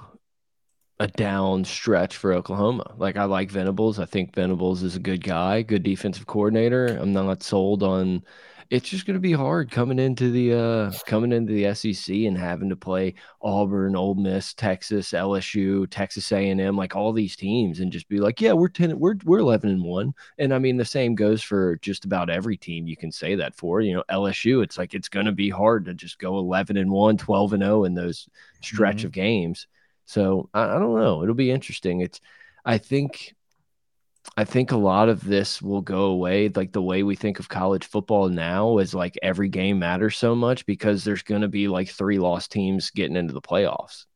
[1.00, 2.94] a down stretch for Oklahoma.
[2.96, 3.98] Like I like Venables.
[3.98, 6.86] I think Venables is a good guy, good defensive coordinator.
[6.86, 8.22] I'm not sold on.
[8.70, 12.36] It's just going to be hard coming into the uh coming into the SEC and
[12.36, 17.92] having to play Auburn, Ole Miss, Texas, LSU, Texas A&M, like all these teams, and
[17.92, 20.14] just be like, yeah, we're ten, we're we're eleven and one.
[20.38, 23.54] And I mean, the same goes for just about every team you can say that
[23.54, 23.80] for.
[23.80, 26.90] You know, LSU, it's like it's going to be hard to just go 11 and
[26.90, 28.28] 1, 12 and 0 in those
[28.62, 29.04] stretch Mhm.
[29.04, 29.66] of games.
[30.06, 31.22] So I, I don't know.
[31.22, 32.00] It'll be interesting.
[32.00, 32.20] It's,
[32.64, 33.34] I think,
[34.36, 36.48] I think a lot of this will go away.
[36.48, 40.34] Like the way we think of college football now is like every game matters so
[40.34, 44.06] much because there's going to be like three lost teams getting into the playoffs.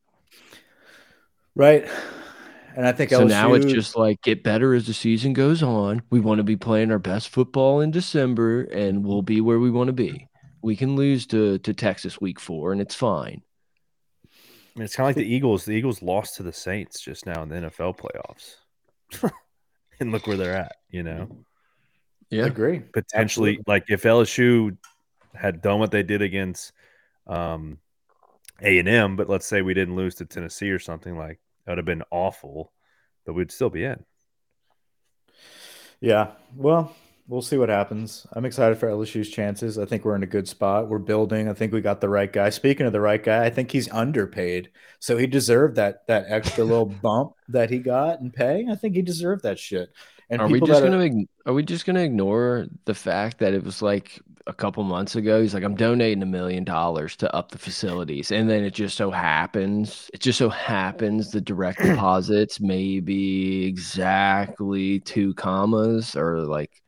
[1.55, 1.87] Right.
[2.75, 6.01] And I think So now it's just like get better as the season goes on.
[6.09, 9.71] We want to be playing our best football in December, and we'll be where we
[9.71, 10.27] want to be.
[10.61, 13.41] We can lose to to Texas week four, and it's fine.
[14.25, 15.65] I mean, it's kind of like the Eagles.
[15.65, 18.55] The Eagles lost to the Saints just now in the NFL playoffs,
[20.01, 20.75] and look where they're at.
[20.89, 21.45] You know,
[22.29, 22.79] Yeah, agree.
[22.79, 23.63] potentially, Absolutely.
[23.67, 24.77] like if LSU
[25.33, 26.71] had done what they did against
[27.27, 27.77] um,
[28.61, 31.73] A and M, but let's say we didn't lose to Tennessee or something, like that
[31.73, 32.71] would have been awful,
[33.25, 34.03] but we'd still be in.
[36.01, 36.31] Yeah.
[36.55, 36.95] Well,
[37.29, 38.25] we'll see what happens.
[38.33, 39.77] I'm excited for LSU's chances.
[39.77, 40.89] I think we're in a good spot.
[40.89, 41.47] We're building.
[41.47, 42.49] I think we got the right guy.
[42.49, 44.71] Speaking of the right guy, I think he's underpaid.
[44.99, 48.65] So he deserved that that extra little bump that he got in pay.
[48.69, 49.93] I think he deserved that shit.
[50.31, 51.09] And are we just gonna
[51.45, 55.41] are we just gonna ignore the fact that it was like a couple months ago?
[55.41, 58.97] He's like, I'm donating a million dollars to up the facilities, and then it just
[58.97, 66.79] so happens, it just so happens the direct deposits maybe exactly two commas or like,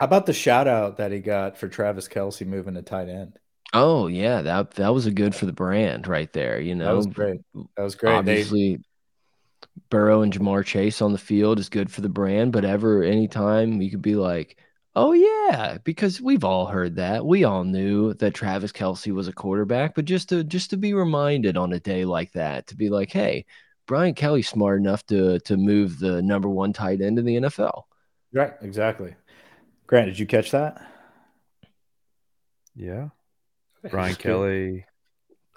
[0.00, 3.38] How about the shout out that he got for Travis Kelce moving to tight end?
[3.72, 6.60] oh yeah, that that was a good for the brand right there.
[6.60, 7.40] You know, That was great.
[7.76, 8.24] That was great.
[8.24, 8.80] They, Obviously,
[9.90, 13.80] Burrow and Ja'Marr Chase on the field is good for the brand, but ever anytime
[13.82, 14.58] you could be like,
[14.96, 17.24] oh yeah, because we've all heard that.
[17.26, 20.94] We all knew that Travis Kelce was a quarterback, but just to just to be
[20.94, 23.46] reminded on a day like that, to be like, hey,
[23.86, 27.82] Brian Kelly's smart enough to to move the number one tight end in the NFL.
[28.32, 29.14] right, exactly.
[29.90, 30.80] Grant, did you catch that?
[32.76, 33.08] Yeah,
[33.90, 34.84] Brian Kelly,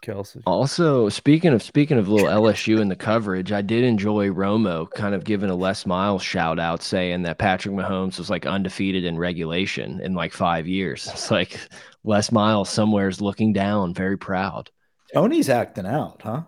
[0.04, 0.42] Kelce.
[0.48, 5.14] Also, speaking of speaking of little LSU in the coverage, I did enjoy Romo kind
[5.14, 9.20] of giving a Les Miles shout out, saying that Patrick Mahomes was like undefeated in
[9.20, 11.08] regulation in like five years.
[11.14, 11.60] It's like
[12.04, 14.72] Les Miles somewhere is looking down, very proud.
[15.14, 16.42] Tony's acting out, huh?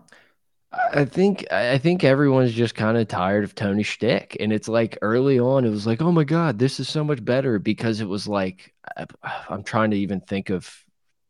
[0.92, 4.98] I think I think everyone's just kind of tired of Tony shtick, and it's like
[5.02, 8.08] early on, it was like, oh my god, this is so much better because it
[8.08, 9.06] was like I-
[9.48, 10.72] I'm trying to even think of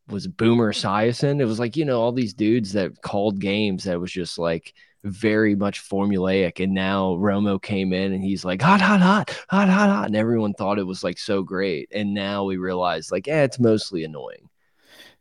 [0.08, 1.40] was Boomer Esiason?
[1.40, 4.74] It was like you know all these dudes that called games that was just like
[5.04, 9.68] very much formulaic, and now Romo came in and he's like hot, hot, hot, hot,
[9.68, 13.28] hot, hot, and everyone thought it was like so great, and now we realize like,
[13.28, 14.48] eh, it's mostly annoying.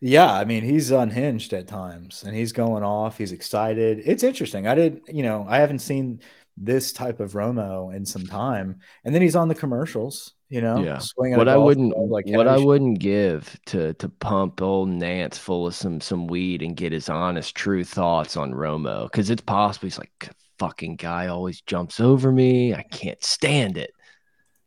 [0.07, 3.17] Yeah, I mean, he's unhinged at times and he's going off.
[3.17, 4.03] He's excited.
[4.05, 4.67] It's interesting.
[4.67, 6.21] I did, you know, I haven't seen
[6.55, 10.33] this type of Romo in some time, and then he's on the commercials.
[10.47, 10.99] You know, Yeah.
[10.99, 11.37] swinging.
[11.39, 15.73] what I wouldn't like what I wouldn't give to to pump old Nance full of
[15.73, 19.97] some some weed and get his honest true thoughts on Romo because it's possible he's
[19.97, 23.91] like fucking guy always jumps over me I can't stand it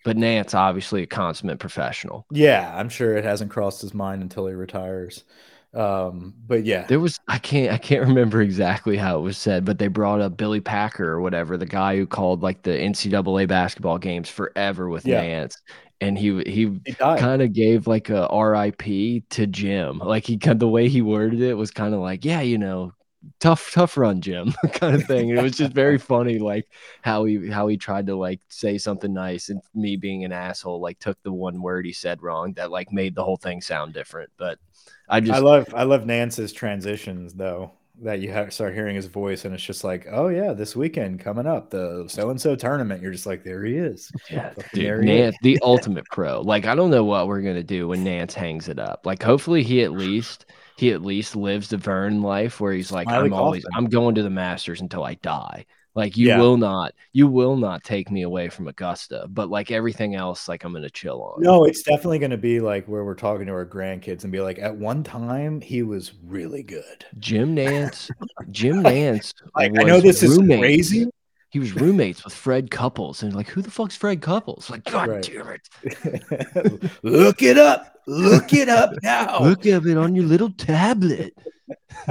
[0.09, 4.47] but Nantz obviously a consummate professional Yeah, I'm sure it hasn't crossed his mind until
[4.47, 5.25] he retires.
[5.75, 9.65] Um, but yeah, there was I can't I can't remember exactly how it was said
[9.65, 13.47] but they brought up Billy Packer or whatever the guy who called like the NCAA
[13.47, 15.29] basketball games forever with Yeah.
[15.29, 15.57] Nantz
[16.01, 18.83] and he he he kind of gave like a RIP
[19.31, 19.99] to Jim.
[19.99, 22.93] Like he kind the way he worded it was kind of like, yeah, you know,
[23.41, 25.31] tough tough run, Jim, kind of thing.
[25.31, 26.69] It was just very funny, like
[27.03, 30.81] how he how he tried to like say something nice, and me being an asshole,
[30.81, 33.95] like took the one word he said wrong that like made the whole thing sound
[33.95, 34.31] different.
[34.37, 34.59] But
[35.09, 37.73] I just I love I love Nantz's transitions though.
[38.01, 41.19] That you have, start hearing his voice, and it's just like, oh yeah, this weekend
[41.19, 43.03] coming up, the so and so tournament.
[43.03, 44.13] You're just like, there he is.
[44.31, 45.05] Yeah, dude, is.
[45.05, 46.41] Nantz, the ultimate pro.
[46.41, 49.05] Like, I don't know what we're gonna do when Nantz hangs it up.
[49.05, 50.47] Like, hopefully, he at least
[50.79, 54.23] he at least lives the Verne life where he's like, I'm always I'm going to
[54.23, 55.67] the Masters until I die.
[55.95, 56.39] Like, you Yeah.
[56.39, 59.27] will not you will not take me away from Augusta.
[59.29, 61.43] But like everything else, like I'm gonna chill on.
[61.43, 64.41] No, it's definitely going to be like where we're talking to our grandkids and be
[64.41, 67.05] like, at one time he was really good.
[67.19, 68.09] Jim Nantz,
[68.53, 69.35] Jim Nantz.
[69.57, 71.09] Like I know this is crazy.
[71.51, 74.69] He was roommates with Fred Couples, and like, who the fuck's Fred Couples?
[74.69, 75.23] Like, God Right.
[75.23, 76.83] damn it!
[77.03, 77.98] Look it up.
[78.09, 79.39] Look it up now.
[79.43, 81.37] Look at it on your little tablet.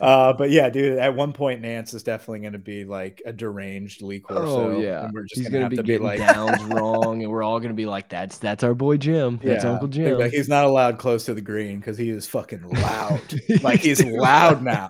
[0.00, 3.32] uh, but yeah, dude, at one point Nantz is definitely going to be like a
[3.32, 4.76] deranged Lee Corso.
[4.76, 6.64] Oh yeah, and we're just he's gonna, gonna, have be to getting be like, downs
[6.72, 9.38] wrong, and we're all gonna be like, "That's that's our boy Jim.
[9.42, 12.26] That's Yeah, Uncle Jim." like, he's not allowed close to the green because he is
[12.26, 13.34] fucking loud.
[13.62, 14.88] like he's loud now.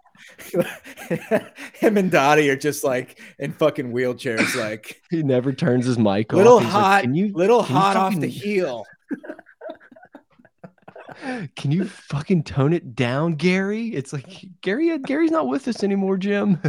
[1.74, 6.32] Him and Dottie are just like in fucking wheelchairs, like he never turns his mic
[6.32, 6.38] off.
[6.38, 8.86] little He's like, hot, can you little can you hot off the heel.
[11.56, 13.86] Can you fucking tone it down, Gary?
[13.88, 14.96] It's like Gary.
[14.98, 16.60] Gary's not with us anymore, Jim.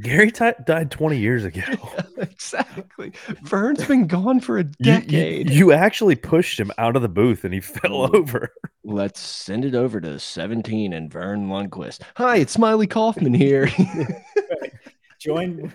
[0.00, 1.62] Gary Ty died 20 years ago.
[2.18, 3.12] exactly.
[3.42, 5.50] Verne's been gone for a You- you- decade.
[5.50, 8.50] You, actually pushed him out of the booth and he fell over.
[8.84, 12.02] Let's send it over to 17 and Verne Lundquist.
[12.16, 13.68] Hi, it's Smylie Kaufman here.
[15.18, 15.72] Join,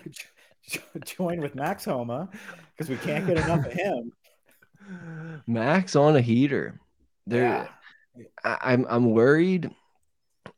[1.04, 2.30] join with Max Homa
[2.74, 4.10] because we can't get enough of him.
[5.46, 6.80] Max on a heater.
[7.26, 7.68] There,
[8.44, 9.70] I, I'm I'm worried.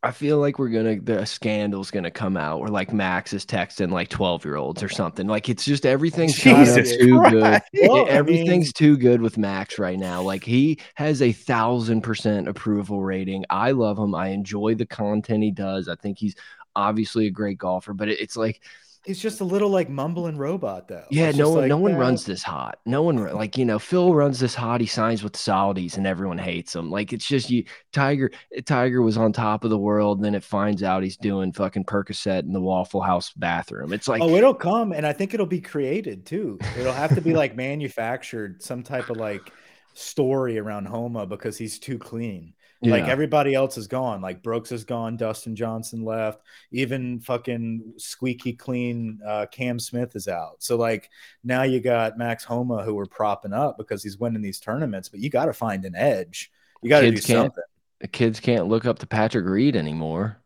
[0.02, 3.90] I feel like we're gonna the scandal's gonna come out where like Max is texting
[3.90, 5.26] like 12 year olds or something.
[5.26, 7.62] Like it's just everything's Jesus too good.
[7.82, 10.22] Well, It- I everything's mean- too good with Max right now.
[10.22, 13.44] Like he has a thousand percent approval rating.
[13.50, 14.14] I love him.
[14.14, 15.88] I enjoy the content he does.
[15.88, 16.34] I think he's
[16.74, 18.62] obviously a great golfer, but it- it's like
[19.06, 21.04] He's just a little like mumbling robot, though.
[21.10, 22.80] yeah, It's no one, like, no one uh, runs this hot.
[22.84, 24.80] No one like you know Phil runs this hot.
[24.80, 26.90] He signs with the Saudis, and everyone hates him.
[26.90, 27.64] Like it's just you.
[27.92, 28.30] Tiger,
[28.64, 30.22] Tiger was on top of the world.
[30.22, 33.92] Then it finds out he's doing fucking Percocet in the Waffle House bathroom.
[33.92, 36.58] It's like oh, it'll come, and I think it'll be created too.
[36.76, 39.52] It'll have to be like manufactured, some type of like
[39.94, 42.54] story around Homa because he's too clean.
[42.82, 44.20] Like everybody else is gone.
[44.20, 45.16] Like Brooks is gone.
[45.16, 46.42] Dustin Johnson left.
[46.70, 50.62] Even fucking squeaky clean uh, Cam Smith is out.
[50.62, 51.10] So like
[51.42, 55.08] now you got Max Homa who we're propping up because he's winning these tournaments.
[55.08, 56.50] But you got to find an edge.
[56.82, 57.64] You got to do something.
[58.00, 60.40] the kids can't look up to Patrick Reed anymore.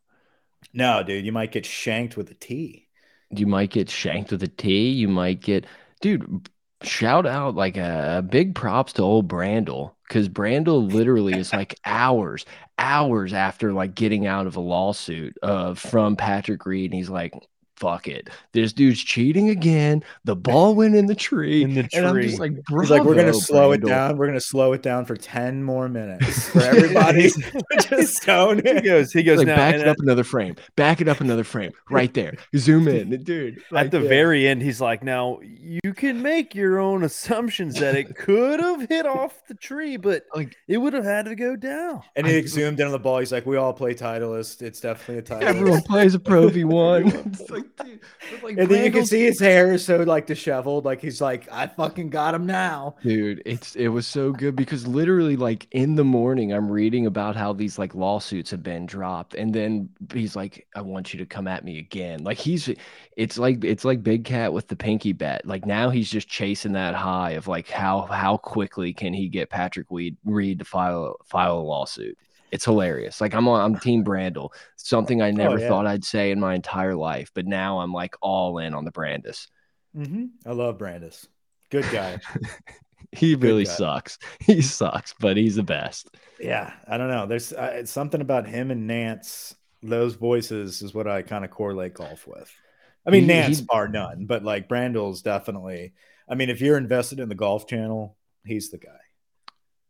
[0.73, 2.89] No, dude, you might get shanked with a T.
[3.31, 4.91] You might get shanked with a T.
[4.91, 5.67] You might get,
[6.01, 6.49] dude.
[6.83, 12.47] Shout out like a, big props to old Brandel because Brandel literally is like hours,
[12.79, 17.35] hours after like getting out of a lawsuit uh, from Patrick Reed, and he's like,
[17.81, 20.05] "Fuck it, this dude's cheating again.
[20.25, 21.99] The ball went in the tree, In the tree.
[21.99, 24.17] and I'm just like, He's like, we're gonna "Bravo, slow it down.
[24.17, 27.31] We're gonna slow it down for ten more minutes for everybody.
[27.81, 31.01] just stone He goes, he goes, like now, back and it up another frame, back
[31.01, 32.35] it up another frame, right there.
[32.57, 33.63] Zoom in, dude.
[33.75, 34.09] at the yeah.
[34.09, 38.89] very end, he's like, now you can make your own assumptions that it could have
[38.89, 42.03] hit off the tree, but Like- it would have had to go down.
[42.17, 43.19] And he zoomed in on the ball.
[43.19, 44.63] He's like, "We all play Titleist.
[44.63, 47.27] It's definitely a Titleist." Everyone plays a Pro V1.
[47.41, 48.01] It's like, dude,
[48.43, 50.85] like, and then you can see his hair is so like disheveled.
[50.85, 54.87] Like he's like, "I fucking got him now." Dude, it's it was so good because
[54.87, 59.35] literally like in the morning I'm reading about how these like lawsuits have been dropped
[59.35, 62.23] and then he's like I want you to come at me again.
[62.25, 62.69] Like he's
[63.17, 65.47] it's like it's like Big Cat with the pinky bet.
[65.47, 69.51] Like now he's just chasing that high of like how how quickly can he get
[69.51, 72.17] Patrick Weed Reed to file file a lawsuit.
[72.51, 73.21] It's hilarious.
[73.21, 74.51] Like I'm on, I'm Team Brandel.
[74.77, 75.69] Something I never Oh, yeah.
[75.69, 78.91] thought I'd say in my entire life, but now I'm like all in on the
[78.91, 79.49] Brandis.
[79.97, 80.51] Mm -hmm.
[80.51, 81.29] I love Brandis.
[81.71, 82.19] Good guy.
[83.13, 83.77] He really guy.
[83.77, 84.19] sucks.
[84.47, 86.09] He sucks, but he's the best.
[86.41, 87.27] yeah, I don't know.
[87.27, 89.55] There's uh, it's something about him and Nantz.
[89.83, 92.51] Those voices is what I kind of correlate golf with.
[93.07, 95.93] I mean, He- Nantz he- bar none, but like Brandel's definitely.
[96.33, 99.00] I mean, if you're invested in the Golf Channel, he's the guy.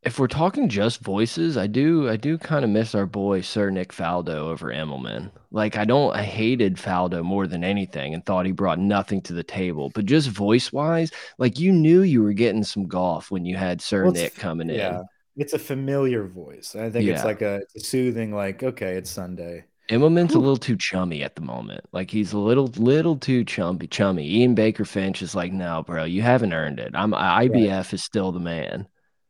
[0.03, 3.69] If we're talking just voices, I do I do kind of miss our boy Sir
[3.69, 5.31] Nick Faldo over Immelman.
[5.51, 9.35] Like I don't I hated Faldo more than anything and thought he brought nothing to
[9.35, 9.91] the table.
[9.95, 13.83] But just voice wise, like you knew you were getting some golf when you had
[13.83, 14.77] Sir Well, Nick coming in.
[14.77, 15.03] Yeah,
[15.37, 16.75] it's a familiar voice.
[16.75, 19.65] I think it's like a, a soothing, like okay, it's Sunday.
[19.91, 21.85] Immelman's a little too chummy at the moment.
[21.93, 24.27] Like he's a little little too chummy chummy.
[24.37, 26.93] Ian Baker Finch is like, no, bro, you haven't earned it.
[26.95, 28.87] I'm IBF is still the man.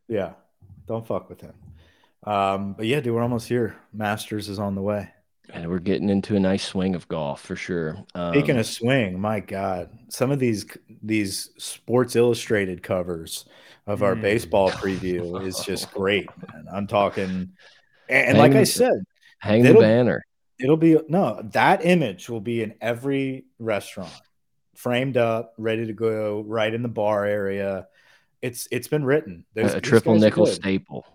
[0.06, 0.32] Yeah,
[0.90, 1.54] don't fuck with him.
[2.24, 3.76] Um, but yeah, dude, we're almost here.
[3.92, 5.08] Masters is on the way.
[5.52, 7.96] And we're getting into a nice swing of golf for sure.
[8.14, 10.66] Um, Speaking of swing, my God, some of these
[11.02, 13.44] these Sports Illustrated covers
[13.86, 14.22] of our Mm.
[14.22, 16.28] baseball preview is just great.
[16.52, 16.66] Man.
[16.72, 17.50] I'm talking, and,
[18.08, 19.02] and Hang like I said,
[19.38, 20.22] hang the banner.
[20.58, 24.12] it'll be no that image will be in every restaurant,
[24.76, 27.86] framed up, ready to go, right in the bar area.
[28.42, 29.44] It's it's been written.
[29.56, 31.06] A, Those- a triple nickel staple.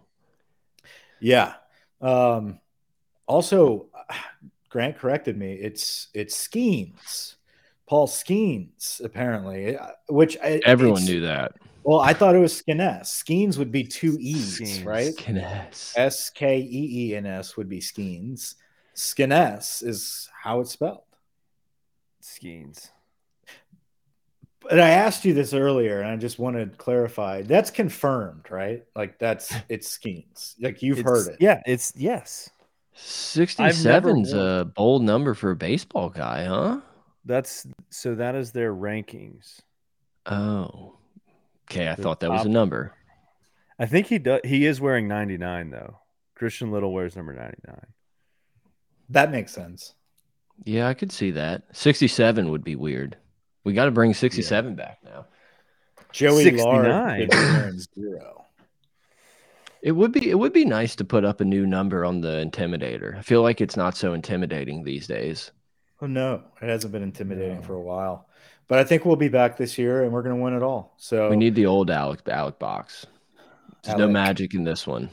[1.19, 1.53] Yeah.
[2.01, 2.59] Um,
[3.28, 3.88] also,
[4.69, 5.53] Grant corrected me.
[5.53, 7.36] It's it's Skeens,
[7.88, 9.78] Paul Skeens, apparently.
[9.78, 11.53] uh, Which I, Everyone knew that.
[11.84, 13.01] Well, I thought it was Skenes.
[13.05, 14.86] Skeens would be two e's, Skeens.
[14.86, 15.13] right?
[15.15, 15.93] Kines.
[15.95, 18.55] S K E E N S would be Skeens.
[18.95, 21.01] Skenes is how it's spelled.
[22.21, 22.89] Skeens.
[24.70, 27.43] But I asked you this earlier, and I just want to clarify.
[27.43, 28.84] That's confirmed, right?
[28.95, 30.55] Like that's it's Skeens.
[30.59, 31.38] Like you've It's- heard it.
[31.39, 32.49] Yeah, it's yes.
[32.97, 34.41] 67's won.
[34.41, 36.80] a bold number for a baseball guy, huh?
[37.26, 39.59] That's so that is their rankings.
[40.26, 40.97] Oh.
[41.70, 42.93] Okay, I The thought that was a number.
[43.80, 45.99] I think he does he is wearing 99 though.
[46.36, 47.80] Christian Little wears number 99.
[49.09, 49.93] That makes sense.
[50.63, 51.63] Yeah, I could see that.
[51.74, 53.18] 67 would be weird.
[53.66, 55.26] We got to bring 67 back now.
[56.13, 57.30] Joey 69.
[57.34, 58.45] Lard zero.
[59.82, 62.43] It would be it would be nice to put up a new number on the
[62.49, 63.18] intimidator.
[63.18, 65.51] I feel like it's not so intimidating these days.
[66.01, 67.61] Oh no, it hasn't been intimidating No.
[67.61, 68.28] for a while.
[68.68, 70.93] But I think we'll be back this year and we're gonna win it all.
[70.97, 73.05] So We need the old Alex Alex box.
[73.84, 75.09] There's no magic in this one.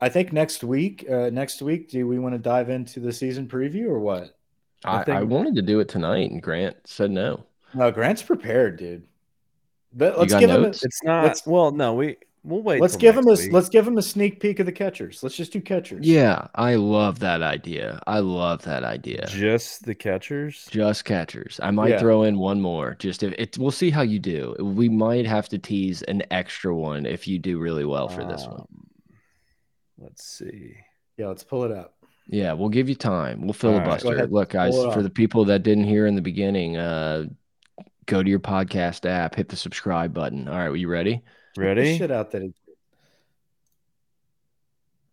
[0.00, 3.46] I think next week, uh, next week, do we want to dive into the season
[3.48, 4.36] preview or what?
[4.84, 7.44] I I, I wanted to do it tonight, and Grant said no.
[7.74, 9.04] No, Grant's prepared, dude.
[9.92, 10.64] But let's got give him.
[10.64, 10.68] A.
[10.68, 12.80] It's not Let's- well, no, we we'll wait.
[12.80, 13.52] let's give him a week.
[13.52, 15.22] let's give him a sneak peek of the catchers.
[15.22, 16.06] Let's just do catchers.
[16.06, 18.00] Yeah, I love that idea.
[18.06, 19.26] I love that idea.
[19.28, 20.66] just the catchers.
[20.70, 21.58] Just catchers.
[21.62, 21.98] I might Yeah.
[22.00, 22.96] throw in one more.
[22.98, 24.54] Just if it, we'll see how you do.
[24.58, 28.46] We might have to tease an extra one if you do really well for this
[28.46, 28.60] one.
[28.60, 28.86] Um,
[29.98, 30.74] Let's see.
[31.16, 31.28] yeah.
[31.28, 31.94] Let's pull it up.
[32.30, 33.40] Yeah, we'll give you time.
[33.40, 34.14] We'll All right, go filibuster.
[34.14, 34.32] ahead.
[34.32, 37.24] Look, guys, for the people that didn't hear in the beginning, uh,
[38.08, 40.48] go to your podcast app, hit the subscribe button.
[40.48, 41.22] All right, are you ready?
[41.56, 41.96] Ready?
[41.98, 42.52] shit out that.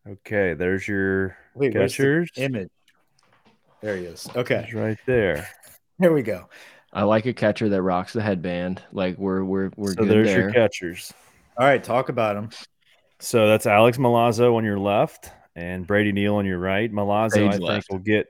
[0.08, 2.70] Okay, there's your wait, where's the image.
[3.82, 4.28] There he is.
[4.36, 5.48] Okay, It's right there.
[6.00, 6.48] here we go.
[6.93, 8.82] I like a catcher that rocks the headband.
[8.91, 10.41] Like we're we're we're so good there's there.
[10.41, 11.12] your catchers.
[11.58, 12.50] All right, talk about them.
[13.20, 16.91] So that's Alex Milazzo on your left and Brady Neal on your right.
[16.91, 17.88] Milazzo, I Brady's think, left.
[17.91, 18.28] will get.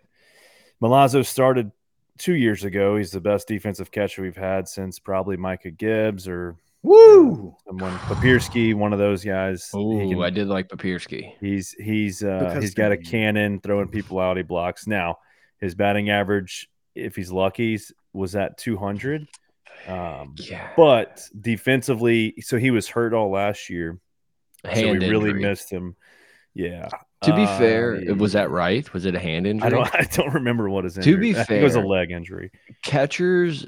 [0.81, 1.71] Milazzo started
[2.17, 2.97] two years ago.
[2.97, 7.55] He's the best defensive catcher we've had since probably Micah Gibbs or Woo!
[7.65, 9.69] someone Papierski, one of those guys.
[9.71, 11.33] He Ooh, can- I did like Papierski.
[11.39, 14.37] He's he's uh, he's got a cannon throwing people out.
[14.37, 14.85] He blocks.
[14.87, 15.17] Now
[15.59, 17.79] his batting average, if he's lucky,
[18.13, 19.27] was at 200.
[19.87, 23.99] Um, Yeah, but defensively, so he was hurt all last year.
[24.63, 25.95] hand so we really missed him.
[26.53, 26.87] Yeah.
[27.25, 28.91] To be Uh, fair, was that right?
[28.93, 29.67] Was it a hand injury?
[29.67, 29.95] I don't.
[29.95, 32.51] I don't remember what his To be I think it was a leg injury.
[32.83, 33.67] Catchers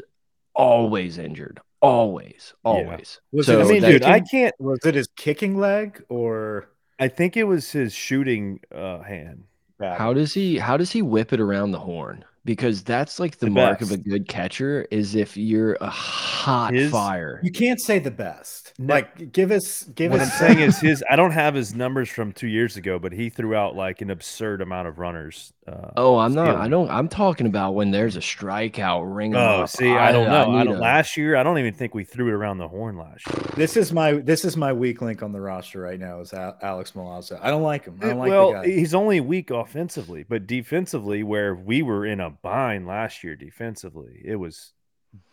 [0.53, 1.59] always injured.
[1.81, 3.19] Always, always.
[3.31, 4.53] Was So it, I mean, that dude, I can't.
[4.59, 9.43] was it his kicking leg or I think it was his shooting uh, hand.
[9.77, 9.97] back?
[9.99, 12.25] How does he how does he whip it around the horn?
[12.47, 16.73] Because that's like the, The mark of a good catcher is if you're a hot
[16.73, 17.39] His- fire.
[17.43, 18.73] You can't say the best.
[18.79, 18.93] No.
[18.93, 21.03] Like, give us, give What I'm saying is his.
[21.09, 24.09] I don't have his numbers from two years ago, but he threw out like an
[24.11, 25.51] absurd amount of runners.
[25.67, 26.55] Uh, Oh, I'm not.
[26.55, 26.89] I don't.
[26.89, 29.69] I'm talking about when there's a strikeout ring Oh, up.
[29.69, 30.55] see, I don't know.
[30.55, 30.77] I, need don't.
[30.77, 33.45] a- last year, I don't even think we threw it around the horn last year.
[33.55, 36.19] This is my this is my weak link on the roster right now.
[36.21, 37.39] Is Alex Milazzo?
[37.41, 37.97] I don't like him.
[38.01, 38.67] I don't like well, the guy.
[38.67, 44.21] he's only weak offensively, but defensively, where we were in a bind last year defensively,
[44.23, 44.73] it was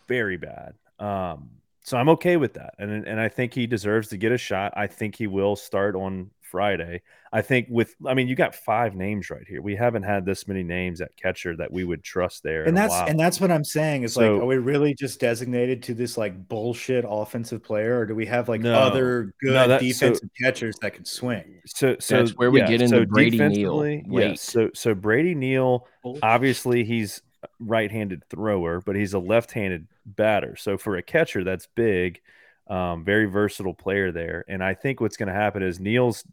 [0.09, 0.75] very bad.
[0.99, 1.51] Um,
[1.83, 4.73] so I'm okay with that, and and I think he deserves to get a shot.
[4.77, 7.03] I think he will start on Friday.
[7.33, 9.61] I think with, I mean, you got five names right here.
[9.61, 12.63] We haven't had this many names at catcher that we would trust there.
[12.63, 15.95] and that's and that's what I'm saying is like, are we really just designated to
[15.95, 18.73] this like bullshit offensive player, or do we have like No.
[18.75, 21.61] other good No, that- so- defensive catchers that can swing?
[21.67, 23.49] so so That's where we yeah, get into so Brady Neal.
[23.49, 24.29] defensively, Wait.
[24.29, 24.41] Yes.
[24.43, 25.89] So so Brady Neal
[26.23, 30.55] obviously he's a right-handed thrower, but he's a left-handed batter.
[30.55, 32.21] So for a catcher, that's big.
[32.69, 34.45] Um, very versatile player there.
[34.49, 36.25] And I think what's going to happen is Neal's.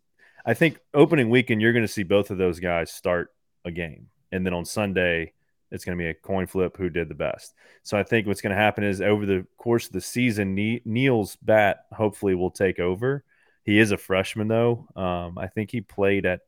[0.45, 3.33] I think opening weekend you're going to see both of those guys start
[3.65, 5.33] a game, and then on Sunday
[5.71, 7.53] it's going to be a coin flip who did the best.
[7.83, 10.81] So I think what's going to happen is over the course of the season, Ne-
[10.83, 13.23] Neal's bat hopefully will take over.
[13.63, 14.87] He is a freshman though.
[14.95, 16.41] Um, I think he played at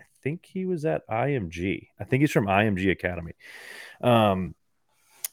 [0.00, 1.88] I think he was at IMG.
[1.98, 3.32] I think he's from IMG Academy.
[4.00, 4.54] Um,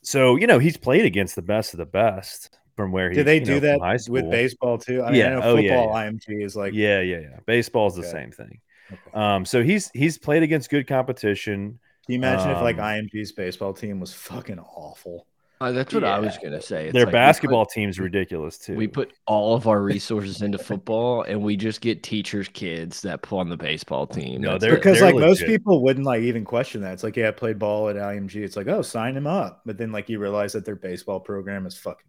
[0.02, 3.16] so you know he's played against the best of the best from where he.
[3.16, 5.04] Do they you do know, that with baseball too?
[5.04, 5.28] I mean, Yeah.
[5.28, 6.10] I know Oh, yeah, football yeah.
[6.10, 7.40] IMG is like yeah, yeah, yeah.
[7.46, 8.12] Baseball's the Okay.
[8.12, 8.60] same thing.
[8.90, 9.02] Okay.
[9.14, 11.78] Um, so he's he's played against good competition.
[12.06, 15.26] Can you imagine if like Um, IMG's baseball team was fucking awful?
[15.62, 16.86] Uh, that's what I was gonna say.
[16.86, 18.76] It's Their like we put- basketball team's ridiculous too.
[18.76, 23.22] We put all of our resources into football, and we just get teachers' kids that
[23.24, 24.40] play on the baseball team.
[24.40, 26.94] No, they're- Because they're like most people wouldn't like even question that.
[26.94, 28.38] It's like, yeah, I played ball at IMG.
[28.38, 29.60] It's like, oh, sign him up.
[29.66, 32.08] But then like you realize that their baseball program is fucking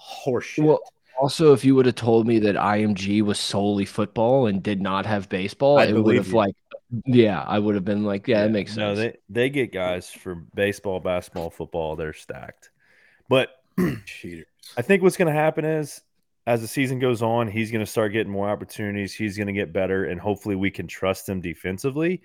[0.00, 0.64] horseshit.
[0.64, 0.80] Well,
[1.18, 5.04] also, if you would have told me that IMG was solely football and did not
[5.06, 6.34] have baseball, I it would have you.
[6.34, 6.54] like,
[7.06, 8.78] yeah, I would have been like, yeah, it makes sense.
[8.78, 11.96] No, they they get guys for baseball, basketball, football.
[11.96, 12.70] They're stacked.
[13.28, 13.50] But
[14.06, 14.46] cheaters.
[14.76, 16.02] I think what's going to happen is
[16.46, 19.12] as the season goes on, he's going to start getting more opportunities.
[19.12, 22.22] He's going to get better, and hopefully, we can trust him defensively.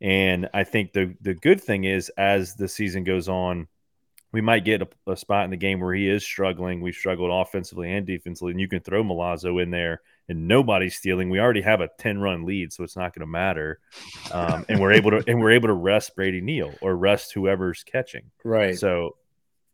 [0.00, 3.68] And I think the the good thing is, as the season goes on,
[4.34, 6.80] we might get a, a spot in the game where he is struggling.
[6.80, 11.30] We've struggled offensively and defensively, and you can throw Milazzo in there, and nobody's stealing.
[11.30, 13.78] We already have a ten run lead, so it's not going to matter.
[14.32, 17.84] Um, and we're able to and we're able to rest Brady Neal or rest whoever's
[17.84, 18.32] catching.
[18.42, 18.76] Right.
[18.76, 19.14] So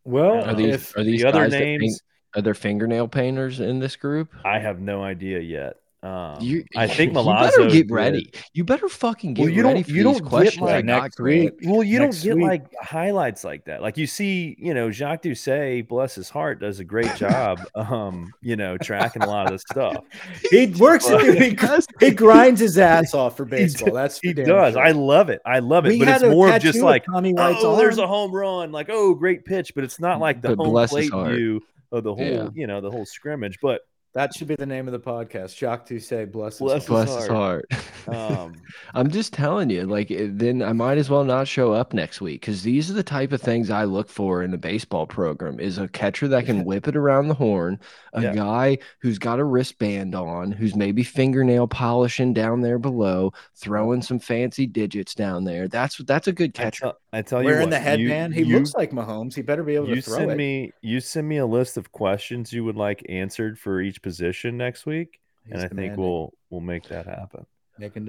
[0.05, 2.03] well, Are these are these the other guys paint- names,
[2.37, 4.29] are there fingernail painters in this group?
[4.45, 5.77] I have no idea yet.
[6.03, 8.33] Um, You, I think you Milazzo better get did- ready.
[8.55, 10.63] You better fucking get Well, you ready don't- for you these don't get, questions.
[10.67, 11.53] I like, next week.
[11.65, 12.47] Well, you next don't get week.
[12.47, 13.83] like highlights like that.
[13.83, 17.61] Like you see, you know, Jacques Doucet, bless his heart, does a great job.
[17.75, 20.03] um, you know, tracking a lot of this stuff.
[20.51, 21.55] he works, he,
[22.01, 23.93] he grinds his ass off for baseball.
[23.93, 24.73] That's for He does.
[24.75, 24.83] sure.
[24.83, 25.43] I love it.
[25.45, 25.91] I love it.
[25.91, 28.73] We but it's more of just like, Tommy White's oh, there's a home run.
[28.73, 29.75] Like, oh, great pitch.
[29.75, 31.61] But it's not like the But home plate view
[31.93, 32.49] of the whole, Yeah.
[32.55, 33.59] you know, the whole scrimmage.
[33.61, 33.83] But
[34.13, 35.57] That should be the name of the podcast.
[35.57, 37.07] Jacques Doucet, bless his Bless heart.
[37.07, 37.67] Bless his heart.
[38.09, 38.55] um,
[38.95, 42.41] I'm just telling you, like, then I might as well not show up next week
[42.41, 45.79] because these are the type of things I look for in a baseball program: is
[45.79, 47.79] a catcher that can whip it around the horn,
[48.13, 48.35] a Yeah.
[48.35, 54.19] guy who's got a wristband on, who's maybe fingernail polishing down there below, throwing some
[54.19, 55.69] fancy digits down there.
[55.69, 56.81] That's that's a good I catcher.
[56.81, 58.35] tell, I tell you Wearing what, the you- headband.
[58.35, 59.35] he you- looks like Mahomes.
[59.37, 60.37] He better be able you to throw send it.
[60.37, 64.57] me you send me a list of questions you would like answered for each position
[64.57, 67.47] next week He's and i think we'll we'll make that happen.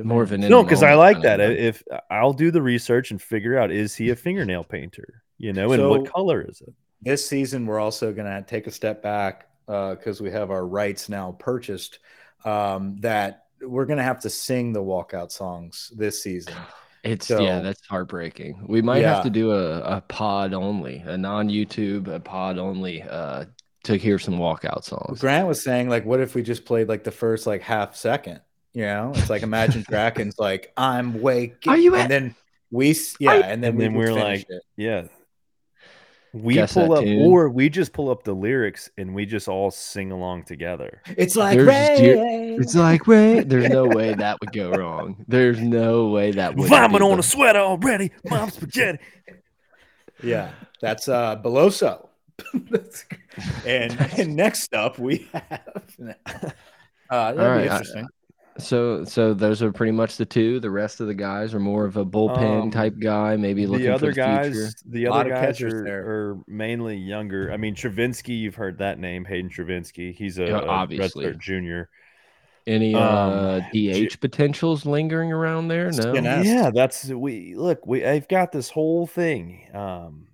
[0.03, 3.11] More of an no because i like kind of that if i'll do the research
[3.11, 5.23] and figure out is he a fingernail painter?
[5.37, 6.73] You know and what color is it?
[7.01, 11.07] this season we're also going to take a step back because we have our rights
[11.09, 11.99] now purchased
[12.45, 16.53] um, that we're going to have to sing the walkout songs this season.
[17.03, 18.63] It's So- yeah, that's heartbreaking.
[18.67, 19.15] We might Yeah.
[19.15, 23.45] have to do a, a pod only, a non YouTube, a pod only, uh,
[23.83, 25.19] to hear some walkout songs.
[25.19, 28.39] grant was saying like what if we just played like the first like half second
[28.73, 32.35] you know it's like imagine Kraken's like i'm waking Are you and then
[32.71, 34.61] we yeah you- and then, And we then we're like- it.
[34.77, 35.03] yeah
[36.33, 37.27] we Guess pull up tune.
[37.29, 41.35] or we just pull up the lyrics and we just all sing along together it's
[41.35, 41.97] like There's rain.
[41.97, 45.25] zero- It's like wait, there's no way that would go wrong.
[45.27, 46.69] There's no way that would.
[46.69, 48.99] vomit on a sweater already mom's spaghetti
[50.23, 52.07] Yeah, that's uh Beloso.
[52.69, 53.05] That's-
[53.65, 55.61] and and next up we have
[57.09, 58.05] uh that'd All right, be I-
[58.57, 60.59] So, so those are pretty much the two.
[60.59, 63.85] The rest of the guys are more of a bullpen Um, type guy, maybe looking
[63.87, 64.71] the other for the other guys, future.
[64.87, 66.05] the other guys are, there.
[66.05, 67.51] are mainly younger.
[67.53, 70.13] I mean, Travinski, you've heard that name, Hayden Travinski.
[70.13, 71.23] He's a, Yeah, obviously.
[71.23, 71.89] Start junior.
[72.67, 75.85] Any Um, uh, J- DH potentials lingering around there?
[75.85, 75.91] No.
[75.91, 76.43] Skin out.
[76.43, 76.45] Yes.
[76.45, 77.87] Yeah, that's we look.
[77.87, 79.65] We I've got this whole thing.
[79.73, 80.27] Um,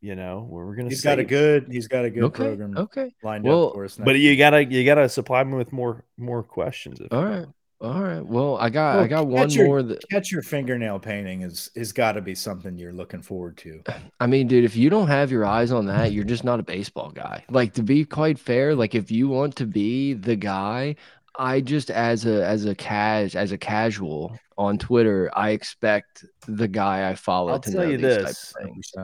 [0.00, 0.88] you know, where we're gonna.
[0.88, 1.68] He's got a good.
[1.70, 2.44] He's got a good Okay.
[2.44, 3.14] program Okay.
[3.22, 3.96] lined Well, up for us.
[3.96, 7.00] but you gotta you gotta supply me with more more questions.
[7.00, 7.38] If All you right.
[7.40, 7.54] want.
[7.80, 8.26] All right.
[8.26, 11.70] Well, I got I got one catch your- more that catch your fingernail painting is
[11.76, 13.80] is got to be something you're looking forward to.
[14.18, 16.64] I mean, dude, if you don't have your eyes on that, you're just not a
[16.64, 17.44] baseball guy.
[17.50, 20.96] Like to be quite fair, like if you want to be the guy,
[21.38, 26.66] I just as a as a cas as a casual on Twitter, I expect the
[26.66, 28.98] guy I follow I'll to tell know you these types this.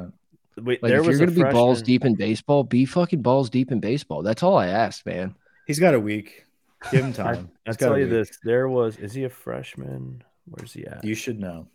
[0.57, 0.66] Of things.
[0.66, 0.66] 100%.
[0.66, 3.70] Wait, Like there if you're gonna be balls deep in baseball, be fucking balls deep
[3.72, 4.22] in baseball.
[4.22, 5.34] That's all I asked, man.
[5.66, 6.44] He's got a week.
[6.90, 7.50] Give him time.
[7.66, 8.11] I He's tell you week.
[8.12, 8.38] this.
[8.42, 8.96] There was.
[8.96, 10.22] Is he a freshman?
[10.46, 11.05] Where's he at?
[11.05, 11.68] You should know.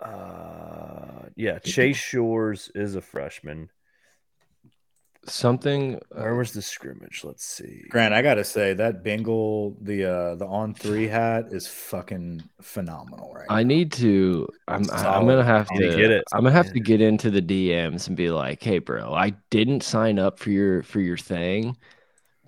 [0.00, 3.70] Uh, yeah, Chase Shores is a freshman.
[5.30, 7.22] Something uh, Where was the scrimmage?
[7.24, 7.84] Let's see.
[7.90, 13.32] Grant, I gotta say that Bengal, the uh the on three hat is fucking phenomenal
[13.34, 13.68] right I now.
[13.68, 14.48] need to.
[14.66, 14.84] I'm.
[14.90, 16.24] I'm gonna have to to get it.
[16.32, 19.82] I'm gonna have to get into the DMs and be like, "Hey, bro, I didn't
[19.82, 21.76] sign up for your for your thing,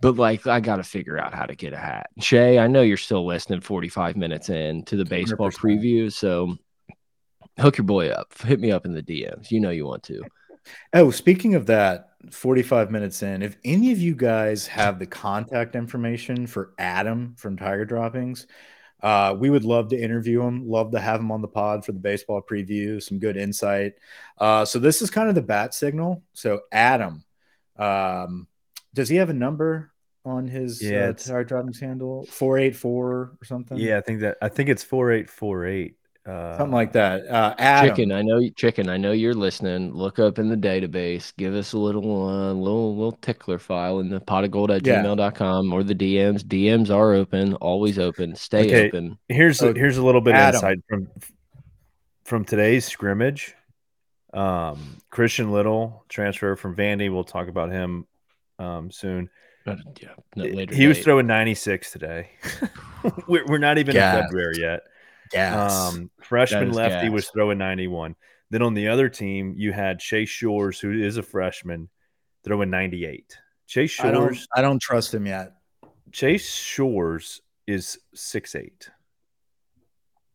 [0.01, 2.83] but like, I got to figure out how to get a hat." Shay, I know
[2.83, 3.61] you're still listening.
[3.61, 5.59] 45 minutes in to the baseball 100%.
[5.59, 6.57] preview, so
[7.59, 8.37] hook your boy up.
[8.43, 9.51] Hit me up in the DMs.
[9.51, 10.22] You know you want to.
[10.92, 15.74] Oh, speaking of that, 45 minutes in, if any of you guys have the contact
[15.74, 18.46] information for Adam from Tiger Droppings,
[19.02, 20.68] uh, we would love to interview him.
[20.68, 23.94] Love to have him on the pod for the baseball preview, some good insight.
[24.38, 26.22] Uh, so this is kind of the bat signal.
[26.34, 27.24] So Adam,
[27.76, 28.46] um,
[28.92, 29.92] does he have a number
[30.24, 32.26] on his Yeah, uh, Tiger Droppings handle?
[32.26, 33.78] 484 or something?
[33.78, 34.36] Yeah, I think that.
[34.42, 35.96] I think it's four eight four eight.
[36.27, 37.27] Uh, Something like that.
[37.29, 38.47] Uh, Adam, Chicken, I know.
[38.51, 39.93] Chicken, I know you're listening.
[39.95, 41.33] Look up in the database.
[41.37, 44.87] Give us a little, uh, little, little tickler file in the pot of gold at
[44.87, 45.03] Yeah.
[45.03, 46.45] gmail.com or the DMs.
[46.45, 48.35] DMs are open, always open.
[48.37, 48.89] Stay Okay.
[48.89, 49.18] open.
[49.29, 50.55] Here's Oh, here's a little bit of Adam.
[50.57, 51.09] insight from
[52.25, 53.55] from today's scrimmage.
[54.33, 57.12] Um, Christian Little transfer from Vandy.
[57.12, 58.07] We'll talk about him
[58.61, 59.29] um, soon.
[59.66, 62.31] Uh, yeah, later he was throwing 96 today.
[63.27, 64.16] we're, we're not even Gas.
[64.16, 64.81] in February yet.
[65.31, 65.93] Gas.
[65.95, 67.12] Um, freshman lefty gas.
[67.12, 68.14] was throwing 91.
[68.51, 71.89] Then on the other team, you had Chase Shores, who is a freshman,
[72.45, 73.39] throwing 98.
[73.66, 75.53] Chase I don't, Shores, I don't trust him yet.
[76.11, 78.91] Chase Shores is six eight.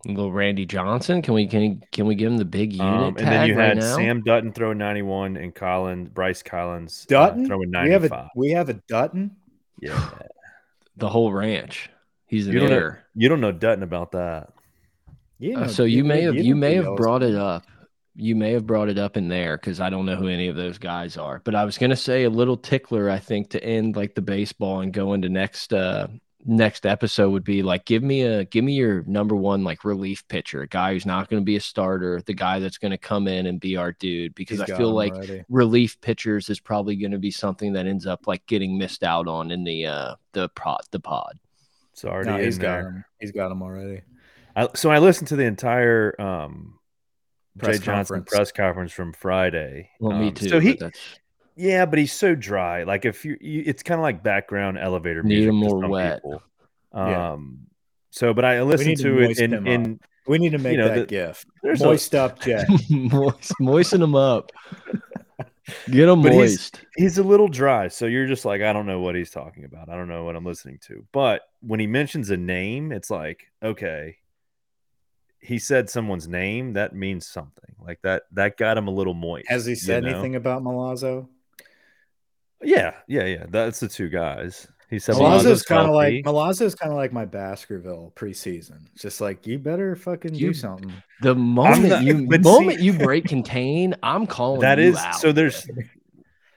[0.06, 1.22] little Randy Johnson.
[1.22, 3.56] Can we can can we give him the big unit Um, and tag then you
[3.58, 3.96] right had now?
[3.98, 8.12] Sam Dutton throwing 91 and Collins, Bryce Collins uh, Dutton, throwing we have 95.
[8.20, 9.36] a we have a Dutton.
[9.82, 10.10] yeah.
[10.96, 11.89] the whole ranch.
[12.28, 14.54] He's an You don't know- You don't know Dutton about that.
[15.40, 17.66] You Uh, so you may have you may have brought it up.
[18.18, 20.56] You may have brought it up in there because I don't know who any of
[20.56, 21.42] those guys are.
[21.44, 23.10] But I was gonna say a little tickler.
[23.10, 26.08] I think to end like the baseball and go into next uh
[26.48, 30.26] next episode would be like give me a give me your number one like relief
[30.28, 32.98] pitcher, a guy who's not going to be a starter, the guy that's going to
[32.98, 34.36] come in and be our dude.
[34.36, 35.44] Because He's I feel like already.
[35.50, 39.28] relief pitchers is probably going to be something that ends up like getting missed out
[39.28, 41.38] on in the uh the pod the pod.
[41.92, 42.90] It's already no, in he's got there.
[42.90, 43.06] him.
[43.20, 44.02] He's got him already.
[44.56, 46.80] I, so I listened to the entire um,
[47.58, 48.30] Press Jay Johnson conference.
[48.30, 49.89] press conference from Friday.
[49.99, 50.49] Well, me Um, too.
[50.49, 50.99] So he, but that's
[51.58, 52.84] yeah, but he's so dry.
[52.84, 55.49] Like if you, you it's kind of like background elevator Need music.
[55.49, 56.18] him more some wet.
[56.24, 56.43] people.
[56.93, 57.32] Yeah.
[57.34, 57.60] Um,
[58.12, 60.88] so but I listened to to it moisten in in We need to make know,
[60.89, 61.45] that the- gif.
[61.64, 62.68] there's a- Moist up, Jet.
[62.89, 64.51] Moist, moisten them up.
[65.89, 66.82] Get them But he's- moist.
[66.97, 67.88] he's a little dry.
[67.89, 69.89] So you're just like, I don't know what he's talking about.
[69.89, 71.06] I don't know what I'm listening to.
[71.12, 74.18] But when he mentions a name, it's like, okay,
[75.46, 76.74] he said someone's name.
[76.74, 77.76] That means something.
[77.80, 78.24] Like that.
[78.32, 79.48] That got him a little moist.
[79.48, 80.10] Has he you said know?
[80.10, 81.28] anything about Milazzo?
[82.64, 83.46] Yeah, yeah, yeah.
[83.50, 84.68] That's the two guys.
[84.89, 86.24] He said Milazzo's kind of healthy.
[86.24, 88.86] like Milazzo's kind of like my Baskerville preseason.
[88.93, 90.93] It's just like you better fucking You- do something.
[91.22, 94.98] The moment not- you but moment see- you break contain, I'm calling that you is
[94.98, 95.16] out.
[95.16, 95.32] so.
[95.32, 95.68] There's,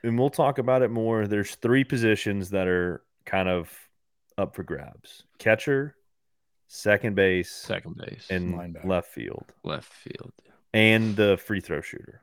[0.02, 1.26] and we'll talk about it more.
[1.26, 3.70] There's three positions that are kind of
[4.36, 5.96] up for grabs: catcher,
[6.68, 8.84] second base, second base and Linebacker.
[8.86, 10.32] left field, left field.
[10.72, 12.22] and the free throw shooter.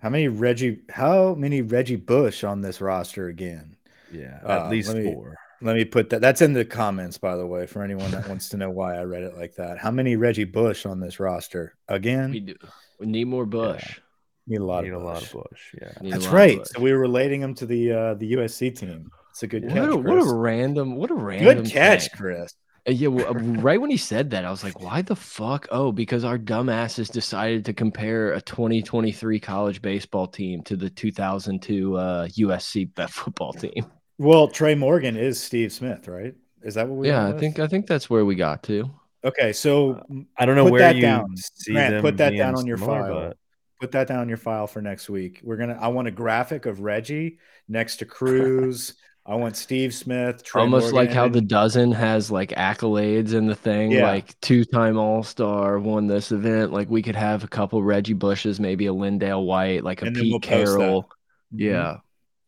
[0.00, 0.82] How many Reggie?
[0.90, 3.76] How many Reggie Bush on this roster again?
[4.12, 5.36] Yeah, Uh, at least let me- four.
[5.62, 6.20] Let me put that.
[6.20, 9.04] That's in the comments, by the way, for anyone that wants to know why I
[9.04, 9.78] read it like that.
[9.78, 12.32] How many Reggie Bush on this roster again?
[12.32, 12.54] We do.
[13.00, 13.98] We need more Bush.
[14.46, 15.32] Need a lot Need of a lot Bush.
[15.34, 15.74] of Bush.
[15.80, 15.92] Yeah.
[16.02, 16.66] Need That's right.
[16.66, 19.10] So we were relating him to the uh, the USC team.
[19.34, 19.88] It's a good What catch.
[19.88, 20.30] a, what Chris.
[20.30, 22.10] a random, what a random good catch, thing.
[22.18, 22.54] Chris.
[22.86, 25.66] Uh, Yeah, well, uh, right when he said that, I was like, "Why the fuck?"
[25.72, 31.96] Oh, because our dumbasses decided to compare a 2023 college baseball team to the 2002
[31.96, 33.86] uh, USC ba- football team.
[34.18, 36.34] Well, Trey Morgan is Steve Smith, right?
[36.62, 37.08] Is that what we?
[37.08, 38.88] yeah, I think I think that's where we got to.
[39.24, 40.00] Okay, so
[40.36, 41.34] I don't know Put where that you down.
[41.36, 42.02] see Grant, them.
[42.02, 43.28] put that down on your similar, file.
[43.30, 43.36] but-
[43.80, 45.40] put that down on your file for next week.
[45.42, 45.76] We're gonna.
[45.80, 48.94] I want a graphic of Reggie next to Cruz.
[49.26, 50.42] I want Steve Smith.
[50.44, 54.06] Trey Almost like how the dozen has like accolades in the thing, Yeah.
[54.06, 56.72] like two-time All-Star, won this event.
[56.72, 60.16] Like we could have a couple Reggie Bushes, maybe a LenDale White, like a And
[60.16, 60.78] Pete we'll post that.
[60.78, 61.02] Carroll.
[61.04, 61.60] Mhm.
[61.60, 61.96] Yeah,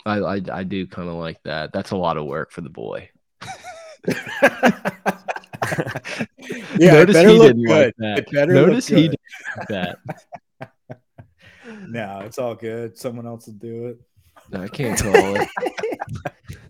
[0.05, 1.72] I I, I do kind of like that.
[1.72, 3.09] That's a lot of work for the boy.
[4.07, 4.14] yeah,
[6.79, 7.85] it Notice better he look didn't good.
[7.87, 8.18] like that.
[8.18, 9.20] It better Notice look he didn't
[9.59, 9.99] like that.
[11.89, 12.97] No, it's all good.
[12.97, 14.01] Someone else will do it.
[14.51, 15.49] No, I can't call it.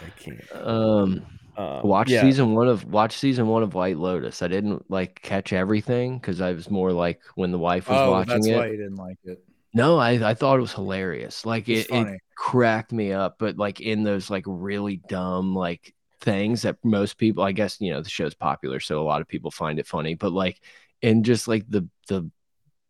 [0.00, 0.40] I can't.
[0.52, 1.26] Um,
[1.56, 4.42] Um, watch yeah, season one of watch season one of White Lotus.
[4.42, 8.10] I didn't like catch everything because I was more like when the wife was Oh,
[8.10, 8.56] watching that's it.
[8.56, 9.42] why you didn't like it.
[9.72, 11.44] No, I I thought it was hilarious.
[11.44, 16.62] Like it, it cracked me up, but like in those like really dumb like things
[16.62, 19.50] that most people, I guess you know the show's popular, so a lot of people
[19.50, 20.14] find it funny.
[20.14, 20.60] But like
[21.02, 22.30] in just like the the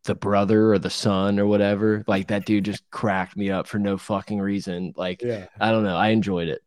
[0.05, 3.79] the brother or the son or whatever, like that dude just cracked me up for
[3.79, 4.93] no fucking reason.
[4.95, 6.61] Like Yeah, I don't know, I enjoyed it.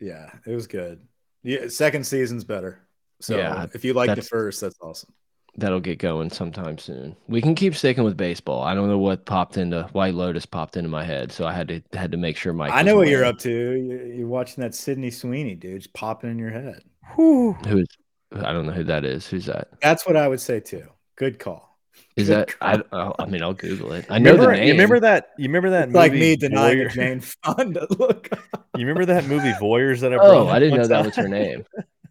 [0.00, 1.00] Yeah, it was good.
[1.42, 2.80] Yeah, second season's better.
[3.20, 5.12] So Yeah, if you like the first, that's awesome.
[5.56, 7.16] That'll get going sometime soon.
[7.26, 8.62] We can keep sticking with baseball.
[8.62, 11.66] I don't know what popped into White Lotus popped into my head, so I had
[11.68, 12.70] to had to make sure Mike.
[12.72, 13.50] I know what you're up to.
[13.50, 16.82] You- You're watching that Sydney Sweeney dude, just popping in your head.
[17.16, 17.54] whew.
[17.66, 17.88] Who is?
[18.32, 19.26] I don't know who that is.
[19.26, 19.68] Who's that?
[19.82, 20.86] That's what I would say too.
[21.16, 21.67] Good call.
[22.16, 22.82] Is Good that?
[22.92, 22.96] I.
[22.96, 24.06] I I mean, I'll Google it.
[24.10, 24.66] I know remember, the name.
[24.66, 25.30] You remember that?
[25.38, 28.28] You remember that It's like movie me denying Voyeur- Jane Fonda look.
[28.76, 31.64] You remember that movie Voyeurs that I Oh, I didn't know that was her name.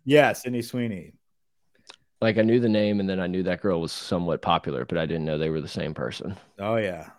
[0.04, 1.14] yeah, Sydney Sweeney.
[2.20, 4.98] Like I knew the name, and then I knew that girl was somewhat popular, but
[4.98, 6.36] I didn't know they were the same person.
[6.60, 7.10] Oh yeah,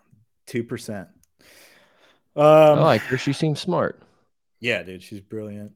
[0.46, 1.08] two percent.
[2.36, 3.16] Um, I like her.
[3.16, 4.00] She seems smart.
[4.60, 5.72] yeah, dude, she's brilliant.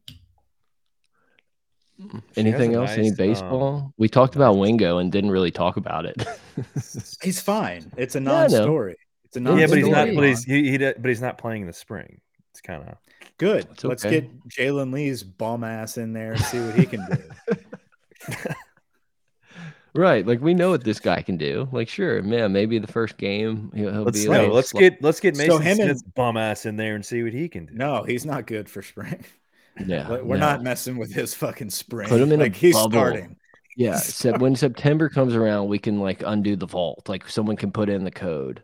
[2.11, 2.91] She has Anything a else?
[2.93, 3.95] Any nice, um, baseball?
[3.99, 6.27] we talked about Wingo and didn't really talk about it.
[7.23, 7.91] He's fine.
[7.97, 8.41] It's a Yeah, I know.
[8.59, 8.97] non-story.
[9.25, 9.59] It's a non.
[9.59, 10.03] yeah, but he's not.
[10.09, 10.15] story.
[10.17, 12.21] But he's he, he d- but he's not playing in the spring.
[12.51, 12.97] It's kind of
[13.39, 13.67] good.
[13.71, 18.35] It's Let's get Jalen Lee's bum ass in there and see what he can do.
[19.95, 20.27] right.
[20.27, 21.69] Like we know what this guy can do.
[21.73, 24.29] Like, sure, man, maybe the first game he'll, he'll let's be.
[24.31, 26.95] no, like, let's sl- get let's get So Mason him and- bum ass in there
[26.95, 27.75] and see what he can do.
[27.75, 29.25] no, he's not good for spring.
[29.85, 30.47] Yeah, We're no.
[30.47, 32.09] not messing with his fucking spring.
[32.09, 32.91] Put him in a he's bubble.
[32.91, 33.37] starting.
[33.77, 37.09] Yeah, so when September comes around, we can like undo the vault.
[37.09, 38.63] Like someone can put in the code.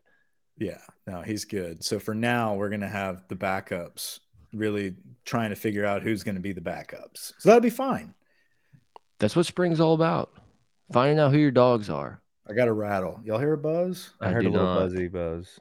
[0.58, 1.82] Yeah, no, he's good.
[1.82, 4.20] So for now, we're gonna have the backups
[4.52, 7.32] really trying to figure out who's gonna be the backups.
[7.38, 8.14] So that'll be fine.
[9.18, 10.30] That's what spring's all about.
[10.92, 12.20] Finding out who your dogs are.
[12.48, 13.20] I got a rattle.
[13.24, 14.10] Y'all hear a buzz?
[14.20, 14.78] I heard do a little not.
[14.80, 15.58] buzzy buzz.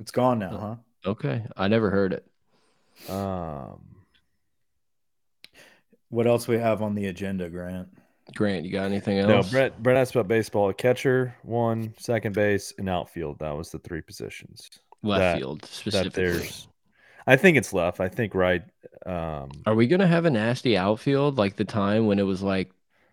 [0.00, 0.56] It's gone now,
[1.04, 1.10] huh?
[1.10, 3.10] Okay, I never heard it.
[3.10, 3.80] Um,
[6.12, 7.88] What else we have on the agenda, Grant?
[8.34, 9.46] Grant, you got anything else?
[9.46, 9.50] no.
[9.50, 9.82] Brett.
[9.82, 10.70] Brett asked about baseball.
[10.74, 13.38] Catcher, one, second base, and outfield.
[13.38, 14.68] That was the three positions.
[15.02, 16.22] Left that- field That specifically.
[16.24, 16.68] there's.
[17.26, 17.98] I think it's left.
[17.98, 18.62] I think right.
[19.06, 22.70] Um, Are we gonna have a nasty outfield like the time when it was like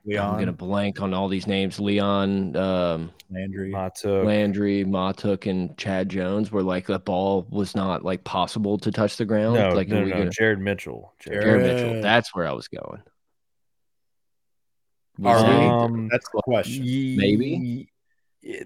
[0.09, 1.79] Leon, I'm gonna blank on all these names?
[1.79, 3.69] Leon, um, Landry.
[3.71, 4.23] Mato.
[4.23, 9.17] Landry, Mahtook, and Chad Jones, where like the ball was not like possible to touch
[9.17, 9.55] the ground.
[9.55, 11.13] No, like, no, no, gonna Jared Mitchell.
[11.19, 11.41] Jared.
[11.43, 11.85] Jared Jared.
[11.87, 12.01] Mitchell?
[12.01, 13.01] That's where I was going.
[15.19, 16.83] Was Um, That's the question.
[17.17, 17.91] Maybe?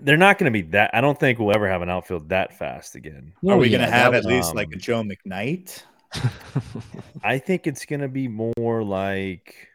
[0.01, 0.91] They're not going to be that.
[0.93, 3.33] I don't think we'll ever have an outfield that fast again.
[3.47, 5.81] Are we yeah, gonna that have was- at least like a um, Joe McKnight?
[7.23, 9.67] I think it's going to be more like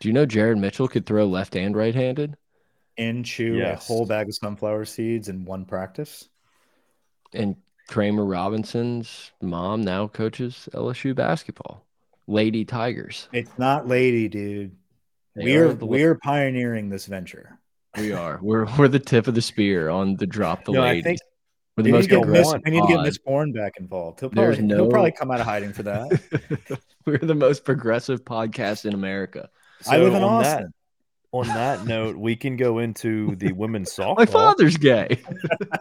[0.00, 2.36] Do you know Jared Mitchell could throw left and right handed?
[2.98, 3.84] and chew Yes.
[3.84, 6.30] a whole bag of sunflower seeds in one practice?
[7.34, 7.56] And
[7.88, 11.84] Kramer Robertson's mom now coaches LSU basketball.
[12.26, 13.28] Lady Tigers.
[13.34, 14.74] It's not lady, dude.
[15.34, 17.58] They We're the- we're pioneering this venture.
[17.98, 18.38] We are.
[18.42, 21.18] We're we're the tip of the spear on the drop the No, I think-
[21.76, 22.62] we're the need, most to get Miss, progressive.
[22.64, 23.02] we need to get.
[23.02, 24.20] Miss Bourne back involved.
[24.20, 26.80] He'll There's probably, he'll probably come out of hiding for that.
[27.04, 29.50] we're the most progressive podcast in America.
[29.88, 30.62] I live in on Austin.
[30.64, 30.72] That,
[31.32, 34.16] on that note, we can go into the women's softball.
[34.16, 35.20] My father's gay.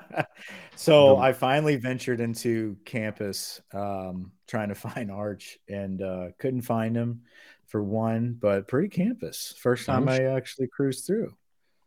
[0.76, 6.62] so The- I finally ventured into campus um, trying to find Arch and uh, couldn't
[6.64, 7.22] find him
[7.68, 9.54] for one, but pretty campus.
[9.60, 11.34] First time I actually cruised through.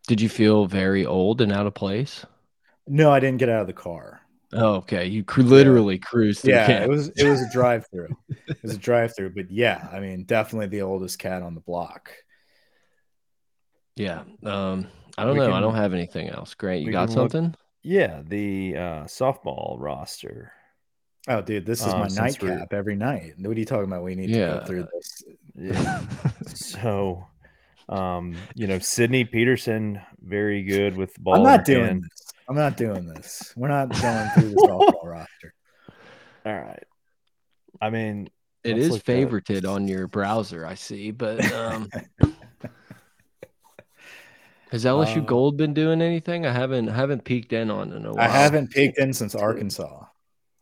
[0.07, 2.25] Did you feel very old and out of place?
[2.87, 4.23] No, I didn't get out of the car.
[4.53, 5.07] Oh, okay.
[5.07, 6.85] You cru- literally cruised through Yeah, camp.
[6.85, 8.09] it was it was a drive through.
[8.47, 11.61] it was a drive through, but yeah, I mean, definitely the oldest cat on the
[11.61, 12.11] block.
[13.97, 14.23] Yeah.
[14.45, 14.87] Um,
[15.17, 15.53] I don't We know.
[15.53, 16.55] I don't have anything else.
[16.55, 16.83] Great.
[16.85, 17.55] You got can look- something?
[17.83, 20.53] Yeah, the uh, softball roster.
[21.29, 23.35] Oh, dude, this is Um, my nightcap every night.
[23.39, 24.03] What are you talking about?
[24.03, 24.59] We need to Yeah.
[24.61, 25.23] go through this.
[25.61, 26.07] Yeah.
[26.47, 27.27] so,
[27.89, 31.35] um, you know, Sydney Peterson, very good with ball.
[31.37, 32.03] I'm not doing hand.
[32.05, 32.28] this.
[32.49, 33.53] I'm not doing this.
[33.57, 35.55] We're not going through the softball roster.
[36.47, 36.83] All right.
[37.81, 38.31] I mean,
[38.65, 41.89] it is Let's is look at- favorited on your browser, I see, but um
[44.71, 46.47] has LSU Uh, Gold been doing anything?
[46.47, 48.25] I haven't haven't peeked in on it in a while.
[48.25, 50.05] I haven't peeked in since Arkansas.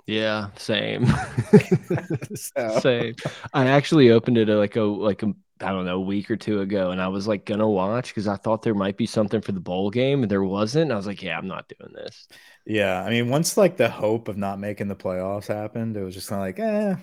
[0.07, 1.07] Yeah, same.
[2.35, 3.17] So, same.
[3.53, 6.37] I actually opened it uh, like a like a I don't know a week or
[6.37, 9.41] two ago, and I was like gonna watch because I thought there might be something
[9.41, 10.93] for the bowl game, and there wasn't.
[10.93, 12.29] I was like, yeah, I'm not doing this.
[12.65, 16.15] yeah, I mean, once like the hope of not making the playoffs happened, it was
[16.15, 16.97] just kind of like, eh,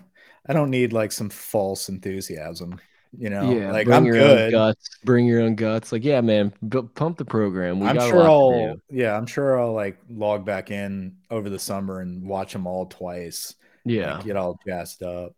[0.48, 2.80] I don't need like some false enthusiasm.
[3.16, 4.90] You know, yeah, like bring I'm your own guts.
[5.04, 5.92] Bring your own guts.
[5.92, 6.52] Like, yeah, man,
[6.96, 7.80] pump the program.
[7.80, 11.60] We I'm got sure I'll, yeah, I'm sure I'll like log back in over the
[11.60, 13.54] summer and watch them all twice.
[13.86, 15.34] Yeah, like, get all jazzed up.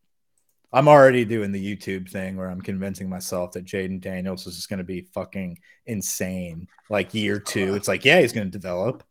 [0.71, 4.69] I'm already doing the YouTube thing where I'm convincing myself that Jayden Daniels is just
[4.69, 6.67] going to be fucking insane.
[6.89, 9.03] Like year two, it's like, yeah, he's going to develop.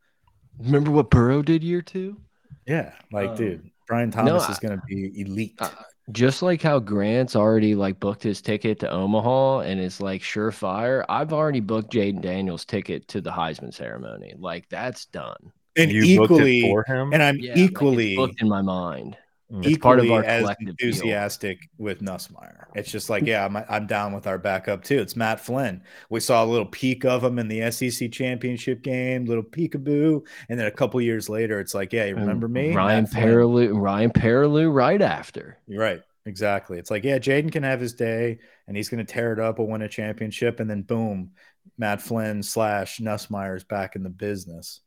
[0.58, 2.20] remember what Burrow did year two?
[2.66, 5.54] Yeah, like, Um, dude, Brian Thomas I- is going to be elite.
[5.60, 5.70] I-
[6.12, 11.02] just like how Grant's already like booked his ticket to Omaha and is like surefire,
[11.08, 14.34] I've already booked Jayden Daniels' ticket to the Heisman ceremony.
[14.38, 15.36] Like that's done.
[15.76, 17.12] and you booked equally, it for him.
[17.14, 19.16] and I'm Yeah, like, equally, booked in my mind.
[19.50, 20.88] It's part of equally our as collective deal.
[20.88, 22.64] enthusiastic with Nussmeier.
[22.74, 24.98] It's just like, yeah, I'm, I'm down with our backup too.
[25.00, 25.82] It's Matt Flynn.
[26.08, 30.58] We saw a little peek of him in the SEC championship game, little peekaboo, and
[30.58, 34.72] then a couple years later, it's like, yeah, you remember me, Ryan Perrilloux, Ryan Perrilloux,
[34.72, 35.58] right after.
[35.66, 36.02] You're right.
[36.26, 36.78] Exactly.
[36.78, 39.58] It's like, yeah, Jayden can have his day and he's going to tear it up
[39.58, 40.58] and win a championship.
[40.58, 41.32] And then boom,
[41.76, 44.80] Matt Flynn slash Nussmeier's back in the business.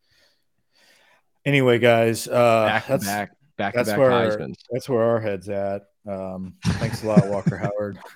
[1.45, 4.53] Anyway, guys, uh, Back that's, back, back to that's back where Heisman.
[4.71, 5.89] that's where our head's at.
[6.07, 7.99] Um, thanks a lot, Walker Howard.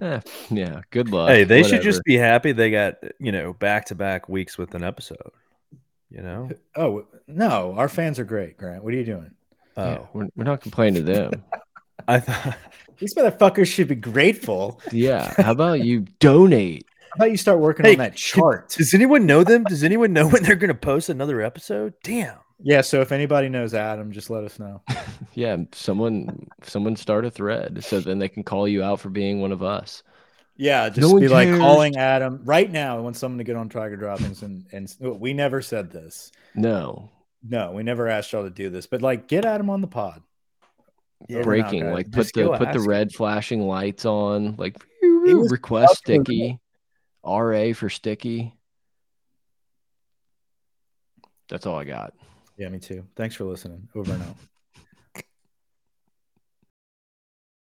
[0.00, 0.20] Eh,
[0.50, 1.28] yeah, good luck.
[1.28, 4.72] Hey, they should just be happy they got you know back to back weeks with
[4.76, 5.32] an episode.
[6.08, 8.56] You know, Oh no, our fans are great.
[8.56, 9.32] Grant, what are you doing?
[9.76, 11.44] oh, Yeah, we're, we're not complaining to them.
[12.08, 12.56] I thought
[12.98, 14.80] These motherfuckers should be grateful.
[14.92, 16.86] yeah, how about you donate?
[17.10, 18.68] How about you start working Hey, on that chart?
[18.68, 19.64] Does anyone know them?
[19.64, 21.94] Does anyone know when they're going to post another episode?
[22.04, 22.36] Damn.
[22.60, 22.80] Yeah.
[22.80, 24.82] So if anybody knows Adam, just let us know.
[25.34, 29.40] Yeah, someone someone start a thread so then they can call you out for being
[29.40, 30.02] one of us.
[30.56, 31.60] Yeah, just No one be like cares.
[31.60, 32.96] calling Adam right now.
[32.96, 36.32] I want someone to get on Tiger Droppings and and we never said this.
[36.56, 37.10] No,
[37.46, 40.22] No, we never asked y'all to do this, but like get Adam on the pod.
[41.28, 41.92] Yeah, breaking guys.
[41.94, 46.12] like put the go put the ask red flashing lights on like request up to
[46.18, 46.58] the- sticky
[47.24, 48.54] ra for sticky
[51.48, 52.12] that's all i got
[52.58, 53.06] Yeah, me too.
[53.16, 53.88] Thanks for listening.
[53.94, 54.36] Over and out.